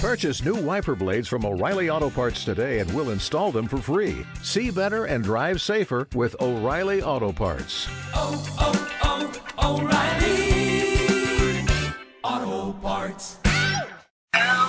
Purchase 0.00 0.44
new 0.44 0.54
wiper 0.54 0.94
blades 0.94 1.26
from 1.26 1.44
O'Reilly 1.44 1.90
Auto 1.90 2.08
Parts 2.08 2.44
today 2.44 2.78
and 2.78 2.92
we'll 2.94 3.10
install 3.10 3.50
them 3.50 3.66
for 3.66 3.78
free. 3.78 4.24
See 4.42 4.70
better 4.70 5.06
and 5.06 5.24
drive 5.24 5.60
safer 5.60 6.06
with 6.14 6.36
O'Reilly 6.40 7.02
Auto 7.02 7.32
Parts. 7.32 7.88
Oh, 8.14 8.38
oh, 8.60 9.32
oh, 9.58 9.80
O'Reilly 9.80 11.66
Auto 12.22 12.72
Parts. 12.80 13.38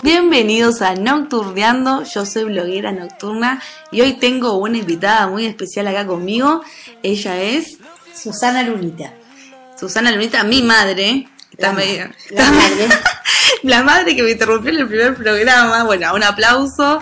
Bienvenidos 0.02 0.82
a 0.82 0.96
Nocturneando, 0.96 2.04
yo 2.06 2.26
soy 2.26 2.46
bloguera 2.46 2.92
nocturna 2.92 3.62
y 3.92 4.02
hoy 4.02 4.14
tengo 4.14 4.56
una 4.58 4.78
invitada 4.80 5.28
muy 5.28 5.46
especial 5.46 5.88
acá 5.88 6.08
conmigo. 6.08 6.64
Ella 7.04 7.40
es 7.40 7.78
Susana 8.16 8.64
Lunita. 8.64 9.14
Susana 9.80 10.12
Lunita, 10.12 10.44
mi 10.44 10.64
madre. 10.64 11.28
Está 11.52 11.68
La, 11.68 11.74
medio- 11.74 12.06
la 12.32 12.42
está- 12.42 12.52
madre. 12.52 12.88
la 13.64 13.84
madre 13.84 14.16
que 14.16 14.24
me 14.24 14.32
interrumpió 14.32 14.72
en 14.72 14.80
el 14.80 14.88
primer 14.88 15.16
programa. 15.16 15.84
Bueno, 15.84 16.14
un 16.16 16.24
aplauso 16.24 17.02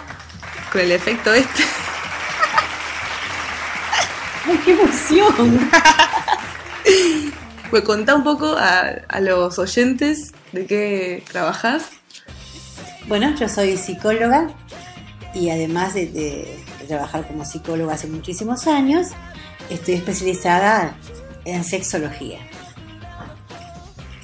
con 0.71 0.81
el 0.81 0.91
efecto 0.91 1.33
este. 1.33 1.63
¡Ay, 4.45 4.59
qué 4.63 4.71
emoción! 4.71 5.69
Pues 7.69 7.83
contá 7.83 8.15
un 8.15 8.23
poco 8.23 8.55
a, 8.57 8.79
a 9.09 9.19
los 9.19 9.59
oyentes 9.59 10.31
de 10.53 10.65
qué 10.65 11.21
trabajás. 11.29 11.83
Bueno, 13.07 13.35
yo 13.35 13.49
soy 13.49 13.75
psicóloga 13.75 14.47
y 15.33 15.49
además 15.49 15.93
de, 15.93 16.05
de- 16.05 16.63
de 16.79 16.85
trabajar 16.88 17.27
como 17.27 17.43
psicóloga 17.43 17.95
hace 17.95 18.07
muchísimos 18.07 18.67
años, 18.67 19.07
estoy 19.69 19.95
especializada 19.95 20.95
en 21.43 21.66
sexología. 21.66 22.39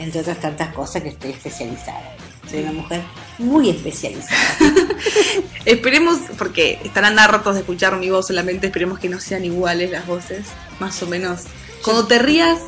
Entre 0.04 0.20
otras 0.20 0.42
tantas 0.42 0.74
cosas 0.74 1.02
que 1.02 1.10
estoy 1.10 1.32
especializada. 1.32 2.14
Soy 2.50 2.60
una 2.60 2.74
mujer 2.74 3.02
muy 3.38 3.70
especializada. 3.70 4.38
Esperemos, 5.66 6.20
porque 6.38 6.78
estarán 6.84 7.18
hartos 7.18 7.56
de 7.56 7.62
escuchar 7.62 7.96
mi 7.96 8.10
voz 8.10 8.28
solamente, 8.28 8.68
esperemos 8.68 9.00
que 9.00 9.08
no 9.08 9.22
sean 9.22 9.46
iguales 9.46 9.92
las 9.92 10.06
voces, 10.06 10.48
más 10.82 11.02
o 11.04 11.08
menos. 11.08 11.44
Cuando 11.86 12.06
te 12.06 12.20
rías, 12.20 12.60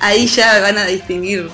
ahí 0.00 0.26
ya 0.26 0.58
van 0.58 0.76
a 0.76 0.86
distinguir. 0.86 1.48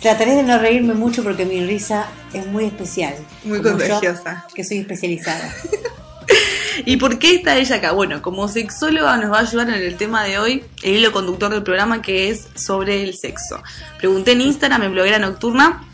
Trataré 0.00 0.36
de 0.36 0.44
no 0.44 0.58
reírme 0.58 0.94
mucho 0.94 1.24
porque 1.24 1.44
mi 1.44 1.66
risa 1.66 2.06
es 2.32 2.46
muy 2.46 2.66
especial. 2.66 3.16
Muy 3.42 3.58
yo, 3.58 3.64
contagiosa. 3.64 4.46
que 4.54 4.62
soy 4.62 4.78
especializada. 4.78 5.52
¿Y 6.86 6.96
por 6.96 7.18
qué 7.18 7.36
está 7.36 7.56
ella 7.56 7.76
acá? 7.76 7.92
Bueno, 7.92 8.22
como 8.22 8.48
sexóloga 8.48 9.16
nos 9.16 9.32
va 9.32 9.38
a 9.38 9.42
ayudar 9.42 9.68
en 9.68 9.76
el 9.76 9.96
tema 9.96 10.24
de 10.24 10.38
hoy, 10.38 10.64
el 10.82 10.96
hilo 10.96 11.12
conductor 11.12 11.50
del 11.50 11.62
programa 11.62 12.02
que 12.02 12.30
es 12.30 12.48
sobre 12.54 13.02
el 13.02 13.14
sexo. 13.16 13.62
Pregunté 13.98 14.32
en 14.32 14.42
Instagram, 14.42 14.82
en 14.82 14.92
bloguera 14.92 15.18
nocturna, 15.18 15.84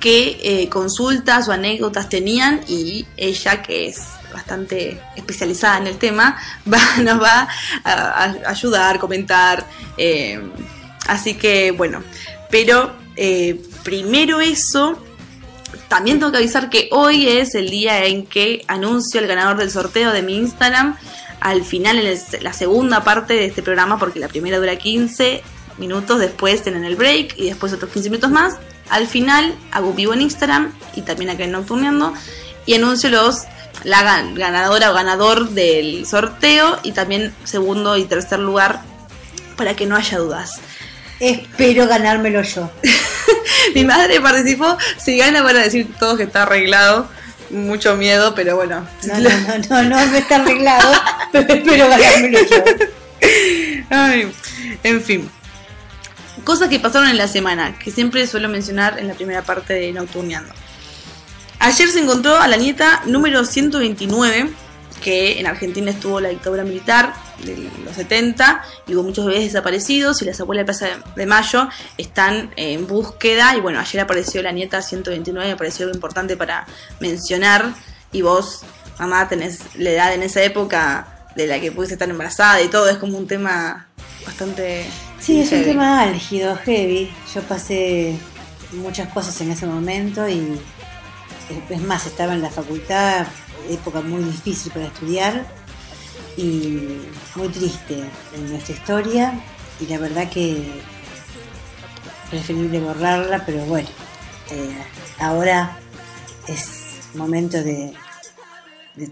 qué 0.00 0.40
eh, 0.42 0.68
consultas 0.68 1.48
o 1.48 1.52
anécdotas 1.52 2.08
tenían 2.08 2.62
y 2.68 3.06
ella, 3.16 3.62
que 3.62 3.88
es 3.88 4.00
bastante 4.32 5.00
especializada 5.16 5.78
en 5.78 5.86
el 5.88 5.98
tema, 5.98 6.38
nos 7.02 7.22
va 7.22 7.48
a, 7.84 8.24
a 8.24 8.50
ayudar, 8.50 8.98
comentar. 8.98 9.64
eh, 9.96 10.40
así 11.06 11.34
que 11.34 11.72
bueno, 11.72 12.02
pero 12.50 12.92
eh, 13.16 13.60
primero 13.82 14.40
eso, 14.40 14.98
también 15.88 16.18
tengo 16.18 16.32
que 16.32 16.38
avisar 16.38 16.70
que 16.70 16.88
hoy 16.92 17.28
es 17.28 17.54
el 17.54 17.70
día 17.70 18.04
en 18.06 18.26
que 18.26 18.64
anuncio 18.68 19.20
el 19.20 19.26
ganador 19.26 19.56
del 19.58 19.70
sorteo 19.70 20.12
de 20.12 20.22
mi 20.22 20.36
Instagram. 20.36 20.96
Al 21.40 21.64
final, 21.64 21.98
en 21.98 22.18
la 22.42 22.52
segunda 22.52 23.02
parte 23.02 23.34
de 23.34 23.46
este 23.46 23.62
programa, 23.62 23.98
porque 23.98 24.18
la 24.20 24.28
primera 24.28 24.58
dura 24.58 24.76
15 24.76 25.42
minutos, 25.78 26.18
después 26.18 26.62
tienen 26.62 26.84
el 26.84 26.96
break 26.96 27.34
y 27.38 27.46
después 27.46 27.72
otros 27.72 27.90
15 27.92 28.10
minutos 28.10 28.30
más. 28.30 28.56
Al 28.90 29.06
final 29.06 29.54
hago 29.72 29.92
vivo 29.94 30.12
en 30.12 30.20
Instagram 30.22 30.72
y 30.94 31.02
también 31.02 31.30
acá 31.30 31.44
en 31.44 31.52
Nocturneando 31.52 32.12
y 32.66 32.74
anuncio 32.74 33.08
los 33.08 33.44
la 33.84 34.02
gan- 34.02 34.34
ganadora 34.34 34.90
o 34.90 34.94
ganador 34.94 35.50
del 35.50 36.04
sorteo 36.04 36.78
y 36.82 36.92
también 36.92 37.32
segundo 37.44 37.96
y 37.96 38.04
tercer 38.04 38.40
lugar 38.40 38.82
para 39.56 39.74
que 39.74 39.86
no 39.86 39.96
haya 39.96 40.18
dudas. 40.18 40.60
Espero 41.20 41.86
ganármelo 41.86 42.42
yo. 42.42 42.70
Mi 43.74 43.84
madre 43.84 44.20
participó, 44.20 44.76
si 44.98 45.18
gana 45.18 45.42
van 45.42 45.56
a 45.56 45.62
decir 45.62 45.88
todos 45.98 46.16
que 46.16 46.24
está 46.24 46.42
arreglado. 46.42 47.08
Mucho 47.50 47.96
miedo, 47.96 48.34
pero 48.34 48.56
bueno. 48.56 48.86
No, 49.04 49.18
no, 49.18 49.28
no, 49.28 49.58
no, 49.68 49.82
no, 49.82 50.06
no 50.06 50.16
está 50.16 50.36
arreglado, 50.36 50.92
pero 51.32 51.52
espero 51.52 51.88
ganármelo 51.88 52.38
yo. 52.48 52.64
Ay, 53.90 54.32
en 54.82 55.02
fin. 55.02 55.30
Cosas 56.44 56.68
que 56.68 56.78
pasaron 56.78 57.08
en 57.08 57.18
la 57.18 57.28
semana, 57.28 57.78
que 57.78 57.90
siempre 57.90 58.26
suelo 58.26 58.48
mencionar 58.48 58.98
en 58.98 59.08
la 59.08 59.14
primera 59.14 59.42
parte 59.42 59.74
de 59.74 59.92
Nocturneando. 59.92 60.54
Ayer 61.58 61.90
se 61.90 62.00
encontró 62.00 62.38
a 62.38 62.48
la 62.48 62.56
nieta 62.56 63.02
número 63.04 63.44
129, 63.44 64.50
que 65.00 65.40
en 65.40 65.46
Argentina 65.46 65.90
estuvo 65.90 66.20
la 66.20 66.28
dictadura 66.28 66.62
militar 66.62 67.14
de 67.44 67.70
los 67.84 67.96
70 67.96 68.62
y 68.86 68.94
hubo 68.94 69.02
muchos 69.02 69.26
bebés 69.26 69.44
desaparecidos 69.44 70.20
y 70.22 70.26
las 70.26 70.40
abuelas 70.40 70.62
de 70.62 70.66
Plaza 70.66 71.02
de 71.16 71.26
Mayo 71.26 71.68
están 71.98 72.50
en 72.56 72.86
búsqueda. 72.86 73.56
Y 73.56 73.60
bueno, 73.60 73.80
ayer 73.80 74.00
apareció 74.00 74.42
la 74.42 74.52
nieta 74.52 74.82
129, 74.82 75.48
me 75.48 75.56
pareció 75.56 75.86
algo 75.86 75.96
importante 75.96 76.36
para 76.36 76.66
mencionar. 77.00 77.72
Y 78.12 78.22
vos, 78.22 78.62
mamá, 78.98 79.28
tenés 79.28 79.60
la 79.76 79.90
edad 79.90 80.14
en 80.14 80.22
esa 80.22 80.42
época 80.42 81.26
de 81.34 81.46
la 81.46 81.60
que 81.60 81.72
pudiste 81.72 81.94
estar 81.94 82.08
embarazada 82.08 82.60
y 82.62 82.68
todo, 82.68 82.88
es 82.88 82.98
como 82.98 83.16
un 83.16 83.26
tema 83.26 83.86
bastante... 84.26 84.86
Sí, 85.20 85.40
es 85.40 85.52
un 85.52 85.64
tema 85.64 86.02
álgido, 86.02 86.56
heavy. 86.56 87.10
Yo 87.34 87.42
pasé 87.42 88.16
muchas 88.72 89.08
cosas 89.12 89.40
en 89.40 89.50
ese 89.50 89.66
momento 89.66 90.28
y 90.28 90.58
es 91.68 91.80
más, 91.82 92.06
estaba 92.06 92.34
en 92.34 92.42
la 92.42 92.50
facultad, 92.50 93.26
época 93.72 94.00
muy 94.00 94.22
difícil 94.24 94.72
para 94.72 94.86
estudiar 94.86 95.46
y 96.36 97.00
muy 97.34 97.48
triste 97.48 98.04
en 98.34 98.50
nuestra 98.50 98.74
historia 98.74 99.32
y 99.80 99.86
la 99.86 99.98
verdad 99.98 100.28
que 100.28 100.80
preferible 102.30 102.80
borrarla, 102.80 103.44
pero 103.44 103.64
bueno, 103.64 103.88
eh, 104.50 104.76
ahora 105.18 105.76
es 106.46 107.00
momento 107.14 107.56
de, 107.62 107.92
de, 108.94 109.10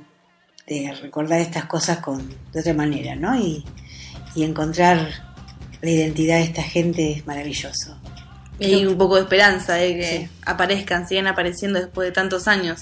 de 0.66 0.92
recordar 1.02 1.40
estas 1.40 1.64
cosas 1.64 1.98
con, 1.98 2.28
de 2.52 2.60
otra 2.60 2.74
manera, 2.74 3.16
¿no? 3.16 3.36
Y, 3.36 3.64
y 4.34 4.44
encontrar 4.44 5.10
la 5.82 5.90
identidad 5.90 6.36
de 6.36 6.42
esta 6.44 6.62
gente 6.62 7.12
es 7.12 7.26
maravilloso. 7.26 7.96
Y 8.60 8.74
hay 8.74 8.86
un 8.86 8.98
poco 8.98 9.16
de 9.16 9.22
esperanza 9.22 9.74
de 9.74 9.96
que 9.96 10.18
Sí. 10.26 10.28
aparezcan, 10.44 11.06
sigan 11.08 11.28
apareciendo 11.28 11.78
después 11.80 12.06
de 12.08 12.12
tantos 12.12 12.48
años. 12.48 12.80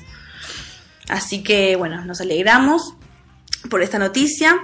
Así 1.09 1.43
que 1.43 1.77
bueno, 1.77 2.05
nos 2.05 2.21
alegramos 2.21 2.95
por 3.71 3.83
esta 3.83 3.99
noticia. 3.99 4.57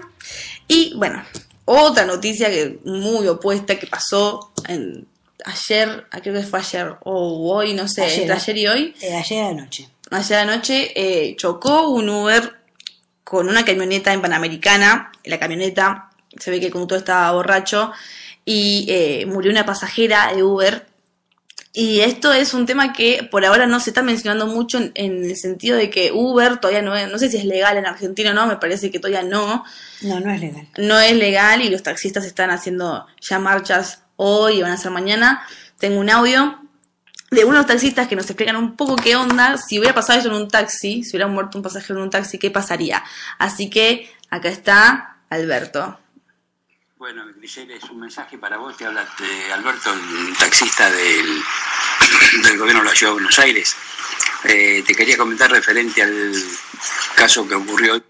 Y 0.68 0.94
bueno, 0.96 1.22
otra 1.64 2.04
noticia 2.04 2.50
que 2.50 2.78
muy 2.84 3.26
opuesta 3.28 3.78
que 3.78 3.86
pasó 3.86 4.52
en, 4.68 5.06
ayer, 5.44 6.06
ah, 6.10 6.20
creo 6.20 6.34
que 6.34 6.42
fue 6.42 6.58
ayer 6.60 6.96
o 7.04 7.54
hoy, 7.54 7.74
no 7.74 7.88
sé, 7.88 8.02
Ayer. 8.02 8.20
entre 8.20 8.34
ayer 8.36 8.58
y 8.58 8.66
hoy. 8.66 8.94
Eh, 9.00 9.14
ayer 9.14 9.44
anoche. 9.44 9.88
Ayer 10.10 10.38
anoche 10.38 10.92
eh, 10.94 11.36
chocó 11.36 11.88
un 11.88 12.08
Uber 12.08 12.52
con 13.24 13.48
una 13.48 13.64
camioneta 13.64 14.12
en 14.12 14.20
Panamericana. 14.20 15.12
La 15.24 15.38
camioneta 15.38 16.10
se 16.38 16.50
ve 16.50 16.60
que 16.60 16.66
el 16.66 16.72
conductor 16.72 16.98
estaba 16.98 17.32
borracho 17.32 17.92
y 18.44 18.86
eh, 18.88 19.26
murió 19.26 19.50
una 19.50 19.64
pasajera 19.64 20.32
de 20.34 20.42
Uber. 20.42 20.86
Y 21.74 22.00
esto 22.00 22.32
es 22.34 22.52
un 22.52 22.66
tema 22.66 22.92
que 22.92 23.26
por 23.30 23.46
ahora 23.46 23.66
no 23.66 23.80
se 23.80 23.90
está 23.90 24.02
mencionando 24.02 24.46
mucho 24.46 24.76
en, 24.76 24.92
en 24.94 25.24
el 25.24 25.36
sentido 25.36 25.76
de 25.76 25.88
que 25.88 26.12
Uber 26.12 26.58
todavía 26.58 26.82
no 26.82 26.94
es, 26.94 27.10
no 27.10 27.18
sé 27.18 27.30
si 27.30 27.38
es 27.38 27.46
legal 27.46 27.78
en 27.78 27.86
Argentina 27.86 28.30
o 28.30 28.34
no, 28.34 28.46
me 28.46 28.56
parece 28.56 28.90
que 28.90 28.98
todavía 28.98 29.22
no, 29.22 29.64
No, 30.02 30.20
no 30.20 30.30
es 30.30 30.40
legal. 30.40 30.68
no 30.76 30.98
es 31.00 31.16
legal 31.16 31.62
y 31.62 31.70
los 31.70 31.82
taxistas 31.82 32.26
están 32.26 32.50
haciendo 32.50 33.06
ya 33.22 33.38
marchas 33.38 34.02
hoy 34.16 34.58
y 34.58 34.62
van 34.62 34.72
a 34.72 34.74
hacer 34.74 34.90
mañana. 34.90 35.46
Tengo 35.78 35.98
un 35.98 36.10
audio 36.10 36.58
de 37.30 37.46
unos 37.46 37.64
taxistas 37.64 38.06
que 38.06 38.16
nos 38.16 38.26
explican 38.26 38.56
un 38.56 38.76
poco 38.76 38.94
qué 38.96 39.16
onda, 39.16 39.56
si 39.56 39.78
hubiera 39.78 39.94
pasado 39.94 40.18
eso 40.18 40.28
en 40.28 40.34
un 40.34 40.48
taxi, 40.48 41.02
si 41.02 41.12
hubiera 41.16 41.26
muerto 41.26 41.56
un 41.56 41.62
pasajero 41.64 41.98
en 41.98 42.04
un 42.04 42.10
taxi, 42.10 42.36
qué 42.36 42.50
pasaría. 42.50 43.02
Así 43.38 43.70
que 43.70 44.10
acá 44.28 44.50
está 44.50 45.16
Alberto. 45.30 45.98
Bueno, 47.02 47.24
Grisel, 47.34 47.68
es 47.72 47.82
un 47.90 47.98
mensaje 47.98 48.38
para 48.38 48.58
vos. 48.58 48.76
Te 48.76 48.86
habla 48.86 49.02
eh, 49.02 49.52
Alberto, 49.52 49.92
el 49.92 50.36
taxista 50.36 50.88
del, 50.88 51.42
del 52.44 52.56
gobierno 52.56 52.84
de 52.84 52.90
la 52.90 52.94
Ciudad 52.94 53.10
de 53.10 53.14
Buenos 53.14 53.38
Aires. 53.40 53.76
Eh, 54.44 54.84
te 54.86 54.94
quería 54.94 55.16
comentar 55.16 55.50
referente 55.50 56.00
al 56.00 56.32
caso 57.16 57.48
que 57.48 57.56
ocurrió 57.56 57.94
hoy 57.94 58.04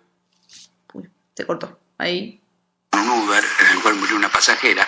se 1.35 1.47
cortó. 1.47 1.81
Ahí. 1.97 2.39
un 2.93 3.09
Uber, 3.09 3.43
en 3.61 3.67
el 3.69 3.83
cual 3.83 3.95
murió 3.95 4.15
una 4.15 4.29
pasajera. 4.29 4.87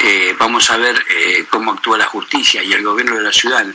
Eh, 0.00 0.34
vamos 0.38 0.70
a 0.70 0.78
ver 0.78 0.96
eh, 1.10 1.44
cómo 1.50 1.72
actúa 1.72 1.98
la 1.98 2.06
justicia 2.06 2.62
y 2.62 2.72
el 2.72 2.82
gobierno 2.82 3.16
de 3.16 3.24
la 3.24 3.32
ciudad 3.32 3.66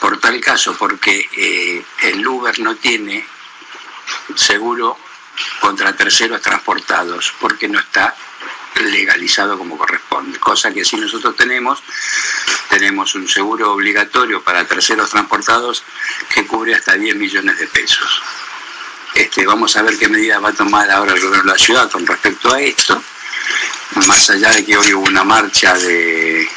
por 0.00 0.18
tal 0.18 0.40
caso, 0.40 0.74
porque 0.78 1.84
el 2.04 2.26
Uber 2.26 2.58
no 2.60 2.74
tiene 2.76 3.22
seguro 4.34 4.96
contra 5.60 5.94
terceros 5.94 6.40
transportados, 6.40 7.32
porque 7.40 7.68
no 7.68 7.78
está 7.78 8.14
legalizado 8.82 9.56
como 9.56 9.78
corresponde, 9.78 10.38
cosa 10.38 10.72
que 10.72 10.84
si 10.84 10.96
nosotros 10.96 11.36
tenemos, 11.36 11.82
tenemos 12.68 13.14
un 13.14 13.28
seguro 13.28 13.72
obligatorio 13.72 14.42
para 14.42 14.64
terceros 14.66 15.10
transportados 15.10 15.84
que 16.28 16.46
cubre 16.46 16.74
hasta 16.74 16.94
10 16.94 17.16
millones 17.16 17.58
de 17.58 17.66
pesos. 17.68 18.22
Este, 19.14 19.46
vamos 19.46 19.76
a 19.76 19.82
ver 19.82 19.96
qué 19.96 20.08
medidas 20.08 20.42
va 20.42 20.48
a 20.48 20.54
tomar 20.54 20.90
ahora 20.90 21.14
el 21.14 21.20
gobierno 21.20 21.44
de 21.44 21.52
la 21.52 21.58
ciudad 21.58 21.88
con 21.90 22.04
respecto 22.04 22.52
a 22.52 22.60
esto, 22.60 23.00
más 24.06 24.28
allá 24.30 24.50
de 24.50 24.64
que 24.64 24.76
hoy 24.76 24.92
hubo 24.92 25.06
una 25.06 25.22
marcha 25.22 25.72
de, 25.74 26.48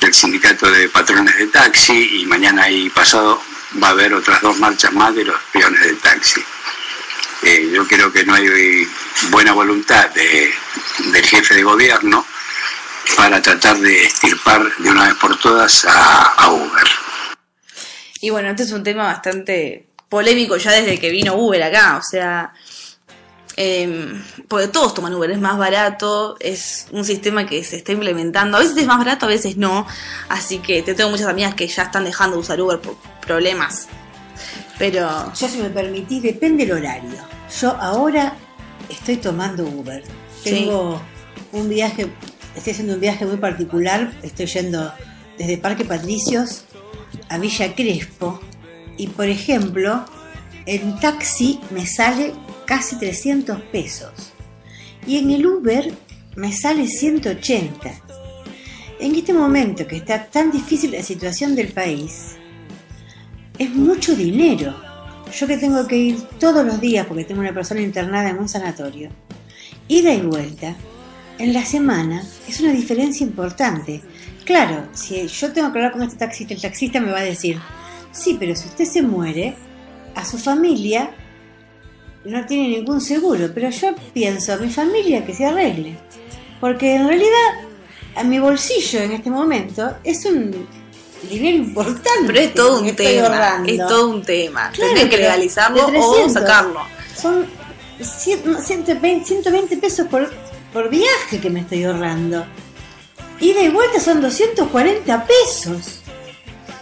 del 0.00 0.14
sindicato 0.14 0.70
de 0.70 0.88
patrones 0.88 1.36
de 1.36 1.48
taxi 1.48 2.20
y 2.20 2.26
mañana 2.26 2.70
y 2.70 2.88
pasado 2.90 3.42
va 3.82 3.88
a 3.88 3.90
haber 3.90 4.14
otras 4.14 4.40
dos 4.40 4.56
marchas 4.58 4.92
más 4.92 5.14
de 5.14 5.24
los 5.24 5.40
peones 5.52 5.80
de 5.80 5.94
taxi. 5.94 6.44
Yo 7.72 7.86
creo 7.86 8.12
que 8.12 8.24
no 8.24 8.34
hay 8.34 8.86
buena 9.30 9.52
voluntad 9.52 10.10
de, 10.10 10.52
del 11.12 11.24
jefe 11.24 11.54
de 11.54 11.62
gobierno 11.62 12.24
para 13.16 13.40
tratar 13.42 13.78
de 13.78 14.04
extirpar 14.04 14.66
de 14.78 14.90
una 14.90 15.08
vez 15.08 15.14
por 15.14 15.38
todas 15.38 15.84
a, 15.84 16.22
a 16.34 16.50
Uber. 16.50 16.88
Y 18.20 18.30
bueno, 18.30 18.50
este 18.50 18.62
es 18.62 18.72
un 18.72 18.82
tema 18.82 19.04
bastante 19.04 19.88
polémico 20.08 20.56
ya 20.56 20.72
desde 20.72 20.98
que 20.98 21.10
vino 21.10 21.34
Uber 21.34 21.62
acá, 21.62 21.96
o 21.96 22.02
sea, 22.02 22.52
eh, 23.56 24.20
porque 24.48 24.68
todos 24.68 24.94
toman 24.94 25.14
Uber, 25.14 25.30
es 25.30 25.40
más 25.40 25.58
barato, 25.58 26.36
es 26.40 26.86
un 26.90 27.04
sistema 27.04 27.46
que 27.46 27.62
se 27.64 27.76
está 27.76 27.92
implementando, 27.92 28.56
a 28.56 28.60
veces 28.60 28.76
es 28.76 28.86
más 28.86 28.98
barato, 28.98 29.26
a 29.26 29.28
veces 29.28 29.56
no, 29.56 29.86
así 30.28 30.58
que 30.58 30.82
te 30.82 30.94
tengo 30.94 31.10
muchas 31.10 31.28
amigas 31.28 31.54
que 31.54 31.66
ya 31.66 31.84
están 31.84 32.04
dejando 32.04 32.36
de 32.36 32.42
usar 32.42 32.60
Uber 32.60 32.80
por 32.80 32.96
problemas, 33.24 33.88
pero 34.78 35.32
Yo, 35.34 35.48
si 35.48 35.58
me 35.58 35.70
permitís, 35.70 36.22
depende 36.22 36.66
del 36.66 36.76
horario. 36.76 37.18
Yo 37.60 37.70
ahora 37.80 38.36
estoy 38.88 39.16
tomando 39.16 39.64
Uber. 39.64 40.02
Tengo 40.42 41.00
un 41.52 41.68
viaje, 41.68 42.08
estoy 42.56 42.72
haciendo 42.72 42.94
un 42.94 43.00
viaje 43.00 43.24
muy 43.24 43.36
particular. 43.36 44.12
Estoy 44.22 44.46
yendo 44.46 44.92
desde 45.38 45.58
Parque 45.58 45.84
Patricios 45.84 46.64
a 47.28 47.38
Villa 47.38 47.74
Crespo. 47.74 48.40
Y, 48.96 49.08
por 49.08 49.28
ejemplo, 49.28 50.04
en 50.66 50.98
taxi 51.00 51.60
me 51.70 51.86
sale 51.86 52.32
casi 52.66 52.96
300 52.96 53.60
pesos. 53.72 54.32
Y 55.06 55.18
en 55.18 55.30
el 55.30 55.46
Uber 55.46 55.92
me 56.36 56.52
sale 56.52 56.86
180. 56.86 58.02
En 59.00 59.14
este 59.14 59.32
momento 59.32 59.86
que 59.86 59.96
está 59.96 60.26
tan 60.26 60.50
difícil 60.50 60.92
la 60.92 61.02
situación 61.02 61.54
del 61.54 61.68
país, 61.68 62.36
es 63.58 63.74
mucho 63.74 64.14
dinero. 64.14 64.74
Yo 65.32 65.46
que 65.46 65.56
tengo 65.56 65.86
que 65.86 65.96
ir 65.96 66.22
todos 66.38 66.64
los 66.64 66.80
días 66.80 67.06
porque 67.06 67.24
tengo 67.24 67.40
una 67.40 67.54
persona 67.54 67.80
internada 67.80 68.30
en 68.30 68.38
un 68.38 68.48
sanatorio, 68.48 69.10
ida 69.88 70.12
y 70.14 70.20
vuelta, 70.20 70.76
en 71.38 71.52
la 71.52 71.64
semana 71.64 72.22
es 72.48 72.60
una 72.60 72.72
diferencia 72.72 73.26
importante. 73.26 74.02
Claro, 74.44 74.86
si 74.92 75.26
yo 75.26 75.52
tengo 75.52 75.72
que 75.72 75.78
hablar 75.78 75.92
con 75.92 76.02
este 76.02 76.18
taxista, 76.18 76.54
el 76.54 76.60
taxista 76.60 77.00
me 77.00 77.10
va 77.10 77.18
a 77.18 77.24
decir, 77.24 77.58
sí, 78.12 78.36
pero 78.38 78.54
si 78.54 78.68
usted 78.68 78.84
se 78.84 79.02
muere, 79.02 79.56
a 80.14 80.24
su 80.24 80.38
familia 80.38 81.10
no 82.24 82.46
tiene 82.46 82.68
ningún 82.68 83.00
seguro, 83.00 83.50
pero 83.52 83.70
yo 83.70 83.94
pienso 84.12 84.52
a 84.52 84.56
mi 84.56 84.70
familia 84.70 85.24
que 85.24 85.34
se 85.34 85.46
arregle. 85.46 85.96
Porque 86.60 86.94
en 86.94 87.08
realidad 87.08 87.50
a 88.16 88.22
mi 88.22 88.38
bolsillo 88.38 89.00
en 89.00 89.12
este 89.12 89.30
momento 89.30 89.96
es 90.04 90.24
un 90.24 90.66
dinero 91.28 91.56
importante. 91.56 92.26
pero 92.26 92.38
es 92.40 92.54
todo 92.54 92.80
un 92.80 92.94
tema, 92.96 93.62
es 93.66 93.78
todo 93.78 94.08
un 94.08 94.22
tema, 94.22 94.70
Claro, 94.72 94.94
que 94.94 95.16
legalizarlo 95.18 95.86
de 95.90 95.98
o 95.98 96.12
300. 96.12 96.32
sacarlo. 96.32 96.80
Son 97.16 97.46
cien- 98.00 98.44
no, 98.44 98.60
120, 98.60 99.26
120 99.26 99.76
pesos 99.78 100.06
por, 100.08 100.32
por 100.72 100.88
viaje 100.88 101.40
que 101.40 101.50
me 101.50 101.60
estoy 101.60 101.84
ahorrando. 101.84 102.44
Ida 103.40 103.60
y 103.62 103.68
vuelta 103.68 104.00
son 104.00 104.20
240 104.20 105.26
pesos. 105.26 106.00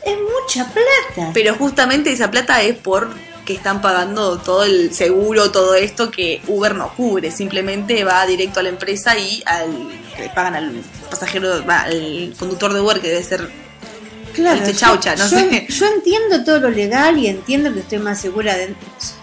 Es 0.05 0.17
mucha 0.17 0.67
plata. 0.73 1.31
Pero 1.33 1.55
justamente 1.55 2.11
esa 2.13 2.31
plata 2.31 2.61
es 2.63 2.77
por 2.77 3.11
que 3.45 3.55
están 3.55 3.81
pagando 3.81 4.39
todo 4.39 4.63
el 4.63 4.95
seguro, 4.95 5.51
todo 5.51 5.75
esto 5.75 6.11
que 6.13 6.41
Uber 6.47 6.75
no 6.77 6.95
cubre, 6.95 7.31
simplemente 7.33 8.05
va 8.05 8.25
directo 8.27 8.61
a 8.61 8.63
la 8.63 8.69
empresa 8.69 9.19
y 9.19 9.43
al 9.47 9.89
que 10.15 10.23
le 10.23 10.29
pagan 10.29 10.55
al 10.55 10.73
pasajero, 11.11 11.53
al 11.69 12.35
conductor 12.39 12.73
de 12.73 12.81
Uber 12.81 13.01
que 13.01 13.09
debe 13.09 13.25
ser 13.25 13.51
Claro, 14.35 14.59
este 14.61 14.73
yo- 14.73 14.79
chaucha, 14.79 15.15
no 15.17 15.29
yo, 15.29 15.39
sé. 15.39 15.67
yo 15.69 15.87
entiendo 15.87 16.45
todo 16.45 16.61
lo 16.61 16.71
legal 16.71 17.19
y 17.19 17.27
entiendo 17.29 17.73
que 17.73 17.81
estoy 17.81 17.99
más 17.99 18.21
segura 18.21 18.57
de- 18.57 18.75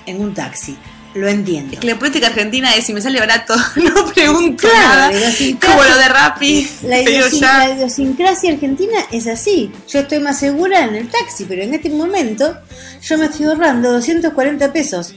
en 0.05 0.21
un 0.21 0.33
taxi. 0.33 0.77
Lo 1.15 1.27
entiendo. 1.27 1.73
Es 1.73 1.79
que 1.79 1.87
la 1.87 1.97
política 1.97 2.27
argentina 2.27 2.75
es 2.75 2.85
si 2.85 2.93
me 2.93 3.01
sale 3.01 3.19
barato, 3.19 3.55
no 3.77 4.05
pregunto 4.13 4.67
Claro, 4.67 5.11
nada. 5.11 5.33
Como 5.65 5.83
lo 5.83 5.97
de 5.97 6.07
Rappi. 6.07 6.69
La, 6.83 7.01
idiosincrasia, 7.01 7.39
ya. 7.39 7.67
la 7.67 7.75
idiosincrasia 7.75 8.51
argentina 8.53 8.99
es 9.11 9.25
así. 9.25 9.71
Yo 9.89 10.01
estoy 10.01 10.19
más 10.19 10.39
segura 10.39 10.85
en 10.85 10.93
el 10.95 11.09
taxi, 11.09 11.45
pero 11.45 11.63
en 11.63 11.73
este 11.73 11.89
momento 11.89 12.55
yo 13.01 13.17
me 13.17 13.25
estoy 13.25 13.47
ahorrando 13.47 13.91
240 13.93 14.71
pesos 14.71 15.15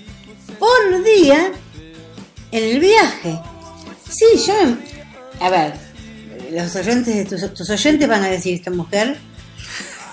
por 0.59 1.05
día 1.05 1.53
en 2.53 2.65
el 2.65 2.81
viaje. 2.81 3.39
Sí, 4.11 4.25
yo... 4.47 4.55
me- 4.65 5.45
A 5.45 5.51
ver, 5.51 5.75
los 6.53 6.75
oyentes 6.75 7.29
tus, 7.29 7.53
tus 7.53 7.69
oyentes 7.69 8.09
van 8.09 8.23
a 8.25 8.29
decir, 8.29 8.55
esta 8.55 8.71
mujer 8.71 9.19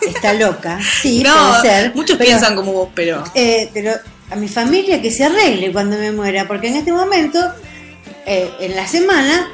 está 0.01 0.33
loca. 0.33 0.79
Sí, 1.01 1.21
no, 1.23 1.33
puede 1.59 1.61
ser. 1.61 1.95
muchos 1.95 2.17
pero- 2.17 2.27
piensan 2.29 2.55
como 2.55 2.71
vos, 2.73 2.89
pero 2.95 3.23
eh, 3.35 3.69
pero 3.73 3.93
a 4.31 4.35
mi 4.35 4.47
familia 4.47 5.01
que 5.01 5.11
se 5.11 5.23
arregle 5.25 5.71
cuando 5.71 5.97
me 5.97 6.11
muera, 6.11 6.47
porque 6.47 6.67
en 6.67 6.75
este 6.77 6.91
momento, 6.93 7.39
eh, 8.25 8.51
en 8.59 8.75
la 8.75 8.87
semana, 8.87 9.49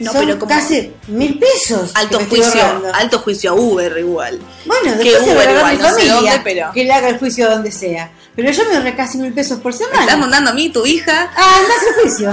No, 0.00 0.12
son 0.12 0.26
pero 0.26 0.38
como- 0.38 0.48
casi 0.50 0.92
mil 1.08 1.38
pesos. 1.38 1.90
alto 1.94 2.20
juicio, 2.28 2.62
alto 2.94 3.18
juicio 3.20 3.50
a 3.52 3.54
Uber 3.54 3.96
igual. 3.98 4.38
Bueno, 4.66 4.96
que 4.98 5.10
después 5.10 5.34
Uber 5.34 5.48
a 5.48 5.52
mi 5.52 5.56
igual, 5.58 5.78
no 5.78 5.84
sé 5.88 5.90
familia, 5.92 6.14
dónde, 6.14 6.40
pero- 6.44 6.70
que 6.74 6.84
le 6.84 6.92
haga 6.92 7.08
el 7.08 7.18
juicio 7.18 7.48
donde 7.50 7.72
sea. 7.72 8.10
Pero 8.36 8.52
yo 8.52 8.64
me 8.68 8.76
ahorré 8.76 8.94
casi 8.94 9.18
mil 9.18 9.32
pesos 9.32 9.58
por 9.60 9.72
Me 9.72 9.78
semana. 9.78 10.00
estás 10.02 10.18
mandando 10.18 10.50
a 10.50 10.54
mí, 10.54 10.68
tu 10.70 10.86
hija. 10.86 11.28
Ah, 11.34 11.56
anda 11.58 11.74
a 11.74 11.80
su 11.80 12.00
juicio. 12.00 12.30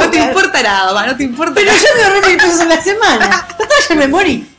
No 0.00 0.10
te 0.10 0.18
importa 0.18 0.62
nada, 0.62 0.92
ma, 0.92 1.06
no 1.06 1.16
te 1.16 1.24
importa 1.24 1.54
Pero 1.54 1.72
nada. 1.72 1.78
yo 1.82 1.88
me 1.96 2.02
ahorré 2.04 2.28
mil 2.28 2.36
pesos 2.36 2.60
en 2.60 2.68
la 2.68 2.80
semana. 2.82 3.48
Total, 3.58 3.78
ya 3.88 3.94
me 3.96 4.08
morí. 4.08 4.46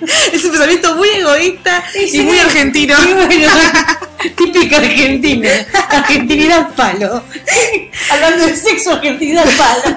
Es 0.32 0.44
un 0.44 0.50
pensamiento 0.50 0.94
muy 0.96 1.08
egoísta 1.08 1.84
y, 1.94 2.08
sí. 2.08 2.20
muy 2.20 2.38
argentino. 2.38 2.96
Y 3.08 3.12
bueno, 3.14 3.48
típica 4.36 4.76
argentina. 4.78 5.50
Argentinidad 5.90 6.74
palo. 6.74 7.22
Hablando 8.10 8.46
de 8.46 8.56
sexo, 8.56 8.92
argentinidad 8.92 9.46
palo. 9.56 9.96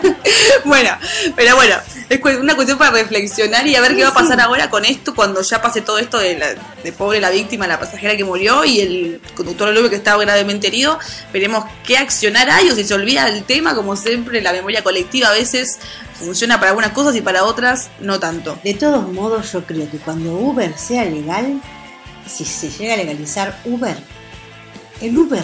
bueno, 0.65 0.97
pero 1.35 1.55
bueno, 1.55 1.75
es 2.09 2.37
una 2.37 2.55
cuestión 2.55 2.77
para 2.77 2.91
reflexionar 2.91 3.65
y 3.67 3.75
a 3.75 3.81
ver 3.81 3.91
Sí, 3.91 3.97
qué 3.97 4.03
va 4.03 4.09
a 4.09 4.13
pasar 4.13 4.37
sí. 4.37 4.41
ahora 4.43 4.69
con 4.69 4.85
esto 4.85 5.13
cuando 5.15 5.41
ya 5.41 5.61
pase 5.61 5.81
todo 5.81 5.97
esto 5.97 6.17
de, 6.17 6.37
la, 6.37 6.55
de 6.83 6.91
pobre 6.91 7.19
la 7.19 7.29
víctima, 7.29 7.67
la 7.67 7.79
pasajera 7.79 8.15
que 8.15 8.23
murió 8.23 8.63
y 8.63 8.79
el 8.79 9.21
conductor 9.35 9.69
del 9.69 9.77
Uber 9.79 9.89
que 9.89 9.97
estaba 9.97 10.21
gravemente 10.21 10.67
herido. 10.67 10.99
Veremos 11.33 11.65
qué 11.85 11.97
accionar 11.97 12.49
hay 12.49 12.69
o 12.69 12.75
si 12.75 12.83
se 12.83 12.93
olvida 12.93 13.27
el 13.27 13.43
tema, 13.43 13.75
como 13.75 13.95
siempre, 13.95 14.41
la 14.41 14.51
memoria 14.53 14.83
colectiva 14.83 15.29
a 15.29 15.33
veces 15.33 15.79
funciona 16.25 16.57
para 16.59 16.69
algunas 16.71 16.91
cosas 16.91 17.15
y 17.15 17.21
para 17.21 17.43
otras 17.43 17.89
no 17.99 18.19
tanto. 18.19 18.57
De 18.63 18.73
todos 18.73 19.11
modos, 19.11 19.51
yo 19.51 19.65
creo 19.65 19.89
que 19.89 19.97
cuando 19.97 20.33
Uber 20.33 20.77
sea 20.77 21.05
legal, 21.05 21.61
si 22.27 22.45
se 22.45 22.69
llega 22.69 22.93
a 22.93 22.97
legalizar 22.97 23.59
Uber, 23.65 23.97
el 25.01 25.17
Uber 25.17 25.43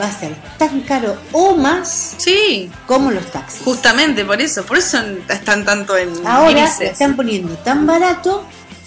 va 0.00 0.06
a 0.06 0.12
ser 0.12 0.34
tan 0.58 0.80
caro 0.82 1.16
o 1.32 1.56
más 1.56 2.14
Sí, 2.18 2.70
como 2.86 3.10
los 3.10 3.26
taxis. 3.32 3.62
justamente 3.62 4.24
por 4.24 4.40
eso, 4.42 4.64
por 4.66 4.76
eso 4.78 4.98
están 5.28 5.64
tanto 5.64 5.96
en 5.96 6.10
Ahora 6.26 6.70
lo 6.78 6.84
están 6.84 7.16
poniendo 7.16 7.54
tan 7.58 7.86
barato 7.86 8.44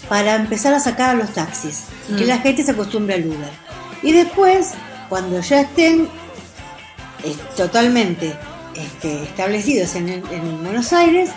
para 0.08 0.36
empezar 0.36 0.74
a 0.74 0.80
sacar 0.80 1.12
a 1.12 1.14
los 1.16 1.34
taxis, 1.34 1.86
que 2.18 2.26
Mm. 2.26 2.28
la 2.28 2.38
gente 2.40 2.64
se 2.64 2.72
acostumbre 2.72 3.16
al 3.16 3.26
Uber. 3.28 3.50
Y 4.04 4.12
después, 4.12 4.72
cuando 5.08 5.40
ya 5.42 5.62
estén 5.62 6.08
eh, 7.24 7.36
totalmente 7.58 8.34
este, 8.80 9.24
establecidos 9.24 9.96
en, 9.96 10.10
en 10.10 10.64
Buenos 10.64 10.92
Aires 10.94 11.30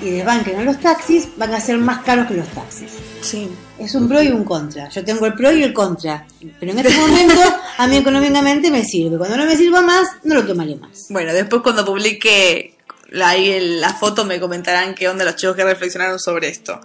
y 0.00 0.10
desbanquen 0.10 0.56
a 0.60 0.62
los 0.62 0.78
taxis, 0.78 1.28
van 1.36 1.52
a 1.54 1.60
ser 1.60 1.76
más 1.78 2.04
caros 2.04 2.28
que 2.28 2.34
los 2.34 2.46
taxis. 2.48 2.90
Sí. 3.20 3.48
Es 3.78 3.94
un 3.94 4.08
pro 4.08 4.22
y 4.22 4.28
un 4.28 4.44
contra. 4.44 4.88
Yo 4.88 5.04
tengo 5.04 5.26
el 5.26 5.34
pro 5.34 5.52
y 5.52 5.62
el 5.64 5.72
contra. 5.72 6.24
Pero 6.60 6.72
en 6.72 6.78
este 6.78 6.96
momento, 7.00 7.40
a 7.78 7.86
mí 7.86 7.96
económicamente 7.96 8.70
me 8.70 8.84
sirve. 8.84 9.18
Cuando 9.18 9.36
no 9.36 9.44
me 9.44 9.56
sirva 9.56 9.80
más, 9.82 10.08
no 10.24 10.34
lo 10.36 10.46
tomaré 10.46 10.76
más. 10.76 11.06
Bueno, 11.10 11.32
después 11.32 11.62
cuando 11.62 11.84
publique 11.84 12.76
la, 13.10 13.34
la 13.36 13.92
foto 13.94 14.24
me 14.24 14.38
comentarán 14.38 14.94
qué 14.94 15.08
onda 15.08 15.24
los 15.24 15.34
chicos 15.36 15.56
que 15.56 15.64
reflexionaron 15.64 16.18
sobre 16.20 16.48
esto. 16.48 16.80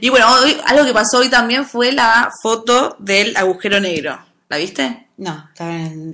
Y 0.00 0.08
bueno, 0.10 0.26
hoy- 0.32 0.56
algo 0.66 0.84
que 0.84 0.92
pasó 0.92 1.18
hoy 1.18 1.28
también 1.28 1.64
fue 1.66 1.90
la 1.92 2.30
foto 2.42 2.94
del 3.00 3.36
agujero 3.36 3.80
negro. 3.80 4.18
¿La 4.48 4.58
viste? 4.58 5.06
No. 5.18 5.48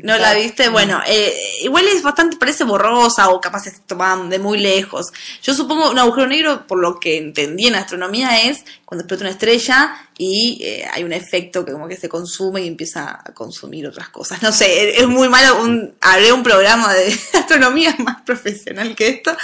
¿No 0.03 0.19
la 0.19 0.35
viste? 0.35 0.69
Bueno, 0.69 1.01
eh, 1.07 1.33
igual 1.63 1.87
es 1.87 2.03
bastante, 2.03 2.37
parece 2.37 2.65
borrosa 2.65 3.31
o 3.31 3.41
capaz 3.41 3.65
tomada 3.87 4.23
de 4.25 4.39
muy 4.39 4.59
lejos. 4.59 5.13
Yo 5.43 5.55
supongo 5.55 5.91
un 5.91 5.99
agujero 5.99 6.27
negro, 6.27 6.67
por 6.67 6.79
lo 6.79 6.99
que 6.99 7.17
entendí 7.17 7.69
en 7.69 7.77
astronomía, 7.77 8.43
es 8.43 8.65
cuando 8.85 9.03
explota 9.03 9.25
una 9.25 9.31
estrella 9.31 9.95
y 10.19 10.59
eh, 10.63 10.85
hay 10.93 11.05
un 11.05 11.13
efecto 11.13 11.65
que 11.65 11.73
como 11.73 11.87
que 11.87 11.97
se 11.97 12.09
consume 12.09 12.63
y 12.63 12.67
empieza 12.67 13.21
a 13.25 13.33
consumir 13.33 13.87
otras 13.87 14.09
cosas. 14.09 14.43
No 14.43 14.51
sé, 14.51 15.01
es 15.01 15.07
muy 15.07 15.29
malo. 15.29 15.63
Un, 15.63 15.95
haré 16.01 16.33
un 16.33 16.43
programa 16.43 16.93
de 16.93 17.17
astronomía 17.35 17.95
más 17.99 18.23
profesional 18.23 18.97
que 18.97 19.09
esto, 19.09 19.37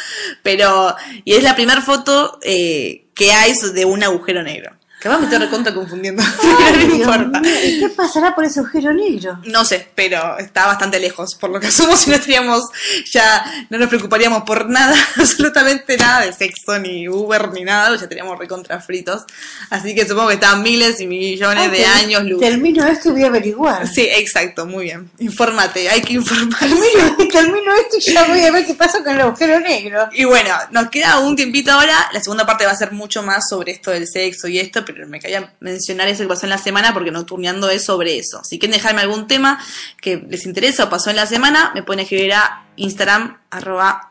pero. 0.42 0.94
Y 1.24 1.34
es 1.34 1.42
la 1.42 1.54
primera 1.54 1.80
foto 1.80 2.38
eh, 2.42 3.06
que 3.14 3.32
hay 3.32 3.54
de 3.72 3.84
un 3.84 4.02
agujero 4.02 4.42
negro. 4.42 4.76
Capaz 5.04 5.18
me 5.18 5.24
estoy 5.24 5.38
recontra 5.38 5.74
confundiendo. 5.74 6.22
Ay, 6.42 6.86
no 6.88 6.94
importa. 6.94 7.40
mío, 7.40 7.52
¿y 7.62 7.78
¿Qué 7.78 7.90
pasará 7.90 8.34
por 8.34 8.42
ese 8.42 8.60
agujero 8.60 8.90
negro? 8.94 9.38
No 9.44 9.62
sé, 9.62 9.86
pero 9.94 10.38
está 10.38 10.66
bastante 10.66 10.98
lejos, 10.98 11.34
por 11.34 11.50
lo 11.50 11.60
que 11.60 11.66
asumo 11.74 11.94
si 11.94 12.08
no 12.08 12.16
estaríamos 12.16 12.70
ya, 13.12 13.44
no 13.68 13.76
nos 13.76 13.90
preocuparíamos 13.90 14.44
por 14.44 14.66
nada, 14.70 14.96
absolutamente 15.18 15.98
nada 15.98 16.22
de 16.24 16.32
sexo, 16.32 16.78
ni 16.78 17.06
Uber, 17.06 17.52
ni 17.52 17.64
nada, 17.64 17.94
ya 17.94 18.04
estaríamos 18.04 18.38
recontra 18.38 18.80
fritos. 18.80 19.24
Así 19.68 19.94
que 19.94 20.08
supongo 20.08 20.28
que 20.28 20.34
están 20.34 20.62
miles 20.62 20.98
y 21.00 21.06
millones 21.06 21.70
de 21.70 21.84
años 21.84 22.24
luz. 22.24 22.40
Termino 22.40 22.86
esto 22.86 23.10
y 23.10 23.12
voy 23.12 23.24
a 23.24 23.26
averiguar. 23.26 23.86
Sí, 23.86 24.08
exacto, 24.10 24.64
muy 24.64 24.84
bien. 24.84 25.10
Infórmate, 25.18 25.90
hay 25.90 26.00
que 26.00 26.14
informarse. 26.14 26.66
Termino, 26.66 27.30
termino 27.30 27.74
esto 27.74 27.98
y 27.98 28.10
ya 28.10 28.24
voy 28.24 28.40
a 28.40 28.50
ver 28.50 28.64
qué 28.64 28.72
pasa 28.72 29.04
con 29.04 29.14
el 29.14 29.20
agujero 29.20 29.60
negro. 29.60 30.08
Y 30.12 30.24
bueno, 30.24 30.54
nos 30.70 30.88
queda 30.88 31.18
un 31.18 31.36
tiempito 31.36 31.72
ahora. 31.72 32.08
La 32.10 32.22
segunda 32.22 32.46
parte 32.46 32.64
va 32.64 32.70
a 32.70 32.76
ser 32.76 32.92
mucho 32.92 33.22
más 33.22 33.50
sobre 33.50 33.72
esto 33.72 33.90
del 33.90 34.08
sexo 34.08 34.48
y 34.48 34.58
esto, 34.58 34.82
pero 34.82 34.93
me 35.06 35.20
quería 35.20 35.54
mencionar 35.60 36.08
eso 36.08 36.22
que 36.22 36.28
pasó 36.28 36.46
en 36.46 36.50
la 36.50 36.58
semana 36.58 36.92
porque 36.92 37.10
Nocturneando 37.10 37.68
es 37.70 37.84
sobre 37.84 38.18
eso. 38.18 38.42
Si 38.44 38.58
quieren 38.58 38.76
dejarme 38.76 39.02
algún 39.02 39.26
tema 39.26 39.62
que 40.00 40.24
les 40.28 40.46
interesa 40.46 40.84
o 40.84 40.90
pasó 40.90 41.10
en 41.10 41.16
la 41.16 41.26
semana, 41.26 41.72
me 41.74 41.82
pueden 41.82 42.00
escribir 42.00 42.32
a 42.34 42.66
Instagram, 42.76 43.38
arroba 43.50 44.08